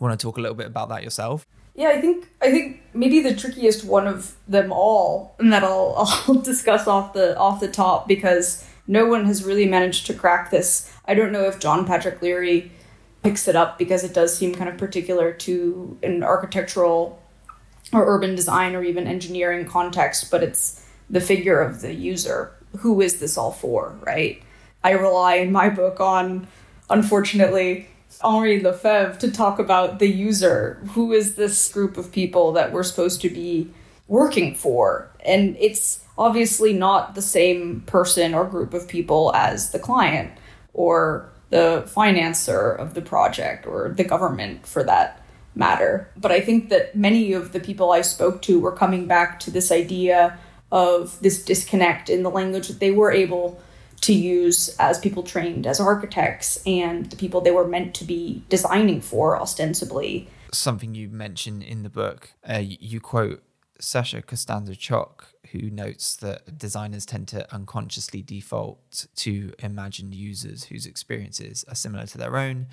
want 0.00 0.18
to 0.18 0.22
talk 0.22 0.36
a 0.36 0.40
little 0.40 0.56
bit 0.56 0.66
about 0.66 0.88
that 0.88 1.02
yourself? 1.02 1.46
Yeah, 1.74 1.88
I 1.88 2.00
think 2.00 2.28
I 2.40 2.50
think 2.50 2.82
maybe 2.92 3.20
the 3.20 3.34
trickiest 3.34 3.84
one 3.84 4.06
of 4.06 4.36
them 4.46 4.72
all, 4.72 5.34
and 5.38 5.52
that 5.52 5.64
I'll 5.64 5.94
I'll 6.28 6.34
discuss 6.34 6.86
off 6.86 7.12
the 7.12 7.36
off 7.38 7.60
the 7.60 7.68
top 7.68 8.06
because 8.06 8.66
no 8.86 9.06
one 9.06 9.26
has 9.26 9.44
really 9.44 9.66
managed 9.66 10.06
to 10.06 10.14
crack 10.14 10.50
this. 10.50 10.92
I 11.04 11.14
don't 11.14 11.32
know 11.32 11.44
if 11.44 11.58
John 11.58 11.86
Patrick 11.86 12.20
Leary 12.22 12.72
picks 13.22 13.46
it 13.46 13.56
up 13.56 13.78
because 13.78 14.04
it 14.04 14.14
does 14.14 14.36
seem 14.36 14.54
kind 14.54 14.68
of 14.68 14.76
particular 14.76 15.32
to 15.32 15.96
an 16.02 16.22
architectural 16.22 17.22
or 17.92 18.06
urban 18.06 18.34
design 18.34 18.74
or 18.74 18.82
even 18.82 19.06
engineering 19.06 19.66
context, 19.66 20.30
but 20.30 20.42
it's 20.42 20.86
the 21.08 21.20
figure 21.20 21.60
of 21.60 21.80
the 21.80 21.94
user. 21.94 22.52
Who 22.78 23.00
is 23.00 23.20
this 23.20 23.36
all 23.36 23.52
for, 23.52 23.94
right? 24.00 24.42
I 24.82 24.92
rely 24.92 25.36
in 25.36 25.52
my 25.52 25.68
book 25.68 26.00
on, 26.00 26.48
unfortunately, 26.90 27.88
Henri 28.22 28.60
Lefebvre 28.60 29.18
to 29.18 29.30
talk 29.30 29.58
about 29.58 29.98
the 29.98 30.08
user. 30.08 30.80
Who 30.92 31.12
is 31.12 31.34
this 31.34 31.72
group 31.72 31.96
of 31.96 32.12
people 32.12 32.52
that 32.52 32.72
we're 32.72 32.82
supposed 32.82 33.20
to 33.22 33.30
be 33.30 33.70
working 34.08 34.54
for? 34.54 35.10
And 35.24 35.56
it's 35.58 36.01
obviously 36.18 36.72
not 36.72 37.14
the 37.14 37.22
same 37.22 37.80
person 37.82 38.34
or 38.34 38.44
group 38.44 38.74
of 38.74 38.88
people 38.88 39.32
as 39.34 39.70
the 39.70 39.78
client 39.78 40.30
or 40.74 41.30
the 41.50 41.84
financer 41.86 42.78
of 42.78 42.94
the 42.94 43.02
project 43.02 43.66
or 43.66 43.90
the 43.90 44.04
government 44.04 44.66
for 44.66 44.82
that 44.82 45.22
matter. 45.54 46.10
But 46.16 46.32
I 46.32 46.40
think 46.40 46.70
that 46.70 46.96
many 46.96 47.32
of 47.32 47.52
the 47.52 47.60
people 47.60 47.92
I 47.92 48.00
spoke 48.00 48.42
to 48.42 48.58
were 48.58 48.72
coming 48.72 49.06
back 49.06 49.38
to 49.40 49.50
this 49.50 49.70
idea 49.70 50.38
of 50.70 51.20
this 51.20 51.44
disconnect 51.44 52.08
in 52.08 52.22
the 52.22 52.30
language 52.30 52.68
that 52.68 52.80
they 52.80 52.90
were 52.90 53.12
able 53.12 53.60
to 54.00 54.12
use 54.12 54.74
as 54.78 54.98
people 54.98 55.22
trained 55.22 55.66
as 55.66 55.78
architects 55.78 56.60
and 56.66 57.10
the 57.10 57.16
people 57.16 57.40
they 57.40 57.50
were 57.50 57.68
meant 57.68 57.94
to 57.94 58.04
be 58.04 58.42
designing 58.48 59.00
for 59.00 59.40
ostensibly. 59.40 60.28
Something 60.52 60.94
you 60.94 61.08
mention 61.08 61.62
in 61.62 61.82
the 61.82 61.88
book, 61.88 62.32
uh, 62.48 62.62
you 62.62 63.00
quote 63.00 63.42
Sasha 63.82 64.22
Costanza 64.22 64.76
Chock, 64.76 65.28
who 65.50 65.70
notes 65.70 66.16
that 66.16 66.56
designers 66.58 67.04
tend 67.04 67.28
to 67.28 67.52
unconsciously 67.54 68.22
default 68.22 69.06
to 69.16 69.52
imagined 69.58 70.14
users 70.14 70.64
whose 70.64 70.86
experiences 70.86 71.64
are 71.68 71.74
similar 71.74 72.06
to 72.06 72.18
their 72.18 72.36
own. 72.36 72.68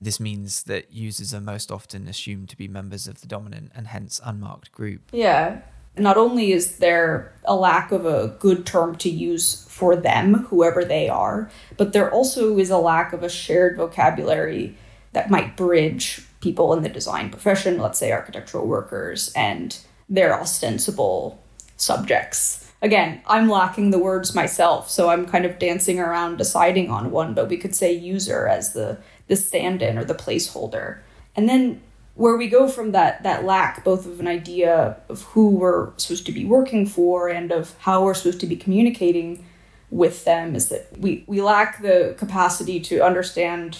This 0.00 0.20
means 0.20 0.64
that 0.64 0.92
users 0.92 1.34
are 1.34 1.40
most 1.40 1.70
often 1.70 2.08
assumed 2.08 2.48
to 2.50 2.56
be 2.56 2.68
members 2.68 3.06
of 3.06 3.20
the 3.20 3.26
dominant 3.26 3.72
and 3.74 3.88
hence 3.88 4.20
unmarked 4.24 4.72
group. 4.72 5.10
Yeah 5.12 5.62
not 5.96 6.16
only 6.16 6.52
is 6.52 6.78
there 6.78 7.32
a 7.44 7.54
lack 7.54 7.92
of 7.92 8.06
a 8.06 8.36
good 8.38 8.64
term 8.64 8.96
to 8.96 9.10
use 9.10 9.64
for 9.68 9.96
them, 9.96 10.34
whoever 10.34 10.84
they 10.84 11.08
are, 11.08 11.50
but 11.76 11.92
there 11.92 12.10
also 12.10 12.58
is 12.58 12.70
a 12.70 12.78
lack 12.78 13.12
of 13.12 13.22
a 13.22 13.28
shared 13.28 13.76
vocabulary 13.76 14.76
that 15.12 15.30
might 15.30 15.56
bridge 15.56 16.22
people 16.40 16.72
in 16.72 16.82
the 16.82 16.88
design 16.88 17.28
profession, 17.28 17.78
let's 17.78 17.98
say 17.98 18.12
architectural 18.12 18.66
workers, 18.66 19.32
and 19.34 19.78
their 20.10 20.38
ostensible 20.38 21.40
subjects. 21.76 22.70
Again, 22.82 23.22
I'm 23.26 23.48
lacking 23.48 23.90
the 23.90 23.98
words 23.98 24.34
myself, 24.34 24.90
so 24.90 25.08
I'm 25.08 25.26
kind 25.26 25.44
of 25.44 25.58
dancing 25.58 26.00
around 26.00 26.36
deciding 26.36 26.90
on 26.90 27.10
one, 27.10 27.32
but 27.32 27.48
we 27.48 27.56
could 27.56 27.74
say 27.74 27.92
user 27.92 28.48
as 28.48 28.72
the, 28.72 28.98
the 29.28 29.36
stand 29.36 29.80
in 29.80 29.96
or 29.96 30.04
the 30.04 30.14
placeholder. 30.14 30.98
And 31.36 31.48
then 31.48 31.80
where 32.14 32.36
we 32.36 32.48
go 32.48 32.68
from 32.68 32.92
that 32.92 33.22
that 33.22 33.44
lack 33.44 33.82
both 33.84 34.04
of 34.04 34.20
an 34.20 34.26
idea 34.26 34.96
of 35.08 35.22
who 35.22 35.48
we're 35.48 35.90
supposed 35.96 36.26
to 36.26 36.32
be 36.32 36.44
working 36.44 36.84
for 36.84 37.28
and 37.28 37.50
of 37.50 37.74
how 37.78 38.04
we're 38.04 38.14
supposed 38.14 38.40
to 38.40 38.46
be 38.46 38.56
communicating 38.56 39.44
with 39.90 40.24
them 40.24 40.54
is 40.54 40.68
that 40.68 40.86
we 40.98 41.24
we 41.26 41.40
lack 41.40 41.80
the 41.80 42.14
capacity 42.18 42.78
to 42.78 43.00
understand 43.00 43.78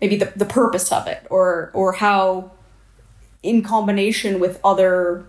maybe 0.00 0.16
the, 0.16 0.32
the 0.36 0.44
purpose 0.44 0.92
of 0.92 1.06
it 1.06 1.26
or 1.30 1.70
or 1.72 1.94
how 1.94 2.50
in 3.42 3.62
combination 3.62 4.38
with 4.38 4.60
other 4.62 5.24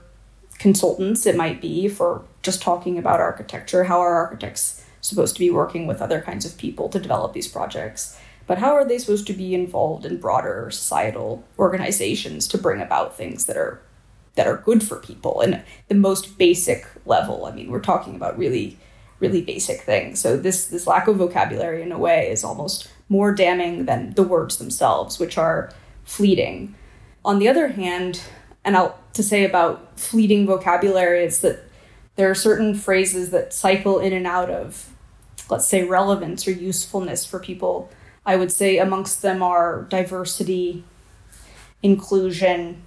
consultants 0.60 1.26
it 1.26 1.36
might 1.36 1.62
be 1.62 1.88
for 1.88 2.24
just 2.43 2.62
talking 2.62 2.98
about 2.98 3.19
architecture. 3.19 3.86
How 3.86 4.00
are 4.00 4.15
architects 4.15 4.86
supposed 5.02 5.36
to 5.36 5.39
be 5.39 5.50
working 5.50 5.88
with 5.88 6.02
other 6.02 6.22
kinds 6.22 6.45
of 6.45 6.58
people 6.58 6.89
to 6.89 7.00
develop 7.00 7.34
these 7.34 7.48
projects? 7.48 8.19
But 8.45 8.58
how 8.58 8.74
are 8.74 8.86
they 8.86 8.98
supposed 8.98 9.28
to 9.28 9.34
be 9.34 9.56
involved 9.56 10.06
in 10.06 10.19
broader 10.19 10.69
societal 10.72 11.43
organizations 11.58 12.48
to 12.50 12.58
bring 12.58 12.82
about 12.82 13.15
things 13.15 13.45
that 13.45 13.58
are 13.58 13.82
that 14.36 14.48
are 14.48 14.58
good 14.58 14.84
for 14.84 14.98
people? 14.98 15.41
And 15.41 15.63
the 15.88 15.95
most 15.95 16.38
basic 16.38 16.88
level 17.06 17.45
i 17.45 17.52
mean 17.52 17.72
we're 17.72 17.80
talking 17.80 18.15
about 18.15 18.38
really 18.38 18.78
really 19.19 19.41
basic 19.41 19.82
things. 19.82 20.19
So 20.19 20.38
this 20.38 20.67
this 20.67 20.88
lack 20.88 21.08
of 21.08 21.17
vocabulary 21.17 21.82
in 21.82 21.91
a 21.91 21.98
way 21.98 22.30
is 22.32 22.43
almost 22.43 22.89
more 23.10 23.34
damning 23.34 23.86
than 23.86 24.13
the 24.13 24.24
words 24.24 24.58
themselves 24.58 25.19
which 25.19 25.38
are 25.38 25.72
fleeting. 26.06 26.76
On 27.24 27.39
the 27.39 27.48
other 27.48 27.69
hand 27.69 28.22
and 28.63 28.76
I'll 28.78 28.98
to 29.13 29.24
say 29.24 29.43
about 29.43 30.00
fleeting 30.00 30.45
vocabulary 30.45 31.24
is 31.24 31.41
that 31.41 31.63
there 32.15 32.30
are 32.30 32.36
certain 32.36 32.76
phrases 32.76 33.32
that 33.32 33.54
cycle 33.54 34.00
in 34.00 34.13
and 34.13 34.28
out 34.28 34.50
of 34.50 34.89
let's 35.50 35.67
say 35.67 35.84
relevance 35.84 36.48
or 36.48 36.52
usefulness 36.52 37.26
for 37.26 37.39
people 37.39 37.89
I 38.26 38.36
would 38.36 38.52
say 38.52 38.78
amongst 38.78 39.24
them 39.24 39.41
are 39.41 39.88
diversity, 39.89 40.84
inclusion, 41.82 42.82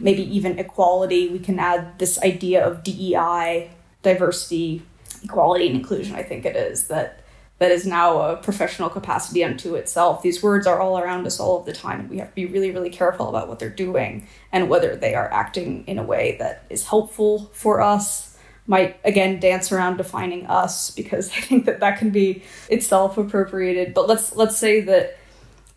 maybe 0.00 0.22
even 0.36 0.58
equality. 0.58 1.28
We 1.28 1.38
can 1.38 1.60
add 1.60 1.98
this 1.98 2.20
idea 2.22 2.66
of 2.66 2.82
DEI, 2.82 3.70
diversity, 4.02 4.82
equality, 5.22 5.68
and 5.68 5.76
inclusion, 5.76 6.16
I 6.16 6.22
think 6.22 6.44
it 6.44 6.56
is, 6.56 6.88
that 6.88 7.20
that 7.58 7.70
is 7.70 7.86
now 7.86 8.20
a 8.20 8.36
professional 8.36 8.90
capacity 8.90 9.44
unto 9.44 9.74
itself. 9.76 10.22
These 10.22 10.42
words 10.42 10.66
are 10.66 10.80
all 10.80 10.98
around 10.98 11.26
us 11.26 11.38
all 11.38 11.60
of 11.60 11.66
the 11.66 11.72
time, 11.72 12.00
and 12.00 12.10
we 12.10 12.18
have 12.18 12.28
to 12.28 12.34
be 12.34 12.46
really, 12.46 12.70
really 12.70 12.90
careful 12.90 13.28
about 13.28 13.48
what 13.48 13.58
they're 13.58 13.70
doing 13.70 14.26
and 14.52 14.68
whether 14.68 14.96
they 14.96 15.14
are 15.14 15.32
acting 15.32 15.84
in 15.86 15.98
a 15.98 16.02
way 16.02 16.36
that 16.40 16.64
is 16.68 16.86
helpful 16.86 17.50
for 17.52 17.80
us 17.80 18.36
might 18.66 18.98
again 19.04 19.38
dance 19.38 19.70
around 19.72 19.98
defining 19.98 20.46
us 20.46 20.90
because 20.90 21.30
I 21.36 21.40
think 21.40 21.66
that 21.66 21.80
that 21.80 21.98
can 21.98 22.10
be 22.10 22.42
itself 22.68 23.18
appropriated. 23.18 23.94
But 23.94 24.08
let's 24.08 24.34
let's 24.34 24.56
say 24.56 24.80
that 24.82 25.16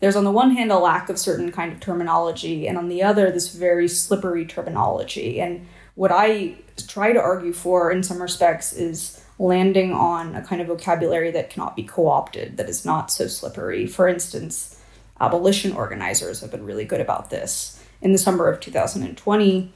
there's 0.00 0.16
on 0.16 0.24
the 0.24 0.30
one 0.30 0.52
hand 0.52 0.70
a 0.70 0.78
lack 0.78 1.08
of 1.08 1.18
certain 1.18 1.50
kind 1.52 1.72
of 1.72 1.80
terminology, 1.80 2.66
and 2.66 2.78
on 2.78 2.88
the 2.88 3.02
other 3.02 3.30
this 3.30 3.54
very 3.54 3.88
slippery 3.88 4.46
terminology. 4.46 5.40
And 5.40 5.66
what 5.94 6.12
I 6.12 6.56
try 6.86 7.12
to 7.12 7.20
argue 7.20 7.52
for 7.52 7.90
in 7.90 8.02
some 8.02 8.22
respects 8.22 8.72
is 8.72 9.24
landing 9.38 9.92
on 9.92 10.34
a 10.34 10.42
kind 10.42 10.60
of 10.60 10.66
vocabulary 10.66 11.30
that 11.30 11.50
cannot 11.50 11.76
be 11.76 11.82
co-opted, 11.82 12.56
that 12.56 12.68
is 12.68 12.84
not 12.84 13.10
so 13.10 13.26
slippery. 13.26 13.86
For 13.86 14.08
instance, 14.08 14.80
abolition 15.20 15.72
organizers 15.72 16.40
have 16.40 16.50
been 16.50 16.64
really 16.64 16.84
good 16.84 17.00
about 17.00 17.30
this. 17.30 17.82
In 18.00 18.12
the 18.12 18.18
summer 18.18 18.48
of 18.48 18.60
2020, 18.60 19.72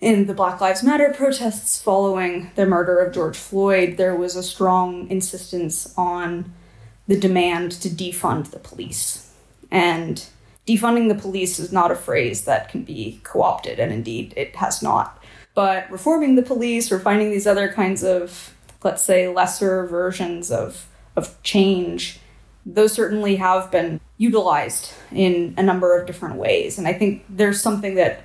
in 0.00 0.26
the 0.26 0.34
Black 0.34 0.60
Lives 0.60 0.82
Matter 0.82 1.14
protests 1.16 1.80
following 1.80 2.50
the 2.56 2.66
murder 2.66 2.98
of 2.98 3.14
George 3.14 3.36
Floyd, 3.36 3.96
there 3.96 4.16
was 4.16 4.34
a 4.34 4.42
strong 4.42 5.08
insistence 5.08 5.94
on 5.96 6.52
the 7.06 7.18
demand 7.18 7.72
to 7.72 7.88
defund 7.88 8.50
the 8.50 8.58
police. 8.58 9.32
And 9.70 10.24
defunding 10.66 11.08
the 11.08 11.20
police 11.20 11.58
is 11.58 11.72
not 11.72 11.90
a 11.90 11.96
phrase 11.96 12.44
that 12.44 12.68
can 12.68 12.82
be 12.82 13.20
co 13.22 13.42
opted, 13.42 13.78
and 13.78 13.92
indeed 13.92 14.34
it 14.36 14.56
has 14.56 14.82
not. 14.82 15.22
But 15.54 15.90
reforming 15.90 16.34
the 16.34 16.42
police 16.42 16.90
or 16.90 16.98
finding 16.98 17.30
these 17.30 17.46
other 17.46 17.72
kinds 17.72 18.02
of, 18.02 18.54
let's 18.84 19.02
say, 19.02 19.28
lesser 19.28 19.86
versions 19.86 20.50
of, 20.50 20.86
of 21.16 21.40
change, 21.42 22.20
those 22.64 22.92
certainly 22.92 23.36
have 23.36 23.70
been 23.70 24.00
utilized 24.18 24.92
in 25.10 25.54
a 25.56 25.62
number 25.62 25.98
of 25.98 26.06
different 26.06 26.36
ways. 26.36 26.78
And 26.78 26.86
I 26.86 26.92
think 26.92 27.24
there's 27.28 27.60
something 27.60 27.96
that 27.96 28.22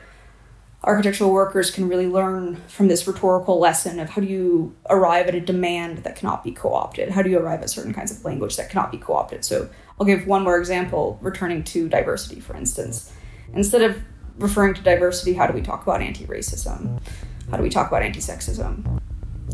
architectural 0.83 1.31
workers 1.31 1.71
can 1.71 1.89
really 1.89 2.07
learn 2.07 2.55
from 2.67 2.87
this 2.87 3.07
rhetorical 3.07 3.59
lesson 3.59 3.99
of 3.99 4.09
how 4.11 4.21
do 4.21 4.27
you 4.27 4.75
arrive 4.89 5.27
at 5.27 5.35
a 5.35 5.41
demand 5.41 5.99
that 5.99 6.15
cannot 6.15 6.43
be 6.43 6.51
co-opted? 6.51 7.09
How 7.09 7.21
do 7.21 7.29
you 7.29 7.39
arrive 7.39 7.61
at 7.61 7.69
certain 7.69 7.93
kinds 7.93 8.11
of 8.11 8.23
language 8.23 8.55
that 8.57 8.69
cannot 8.69 8.91
be 8.91 8.97
co-opted? 8.97 9.43
So 9.43 9.69
i'll 9.99 10.05
give 10.05 10.27
one 10.27 10.43
more 10.43 10.59
example 10.59 11.17
returning 11.21 11.63
to 11.63 11.89
diversity 11.89 12.39
for 12.39 12.55
instance. 12.55 13.11
Instead 13.53 13.81
of 13.81 13.99
referring 14.37 14.75
to 14.75 14.81
diversity 14.81 15.33
how 15.33 15.47
do 15.47 15.53
we 15.53 15.61
talk 15.61 15.81
about 15.81 16.01
anti-racism? 16.01 17.01
How 17.49 17.57
do 17.57 17.63
we 17.63 17.69
talk 17.69 17.87
about 17.87 18.03
anti-sexism 18.03 19.01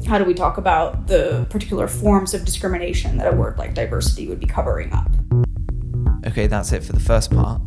how 0.05 0.17
do 0.17 0.23
we 0.23 0.33
talk 0.33 0.57
about 0.57 1.07
the 1.07 1.45
particular 1.49 1.87
forms 1.87 2.33
of 2.33 2.45
discrimination 2.45 3.17
that 3.17 3.33
a 3.33 3.35
word 3.35 3.57
like 3.57 3.73
diversity 3.73 4.27
would 4.27 4.39
be 4.39 4.45
covering 4.45 4.91
up 4.93 5.09
okay 6.25 6.47
that's 6.47 6.71
it 6.71 6.83
for 6.83 6.93
the 6.93 6.99
first 6.99 7.31
part 7.31 7.61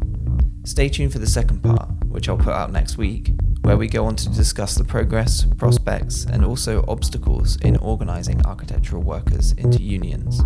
stay 0.65 0.89
tuned 0.89 1.13
for 1.13 1.19
the 1.19 1.27
second 1.27 1.63
part 1.63 1.89
which 2.07 2.29
i'll 2.29 2.37
put 2.37 2.53
out 2.53 2.73
next 2.73 2.97
week 2.97 3.31
where 3.67 3.77
we 3.77 3.89
go 3.89 4.05
on 4.07 4.15
to 4.15 4.29
discuss 4.29 4.77
the 4.77 4.85
progress, 4.85 5.45
prospects, 5.57 6.25
and 6.25 6.45
also 6.45 6.85
obstacles 6.87 7.57
in 7.63 7.77
organising 7.79 8.41
architectural 8.47 9.03
workers 9.03 9.51
into 9.55 9.83
unions. 9.83 10.41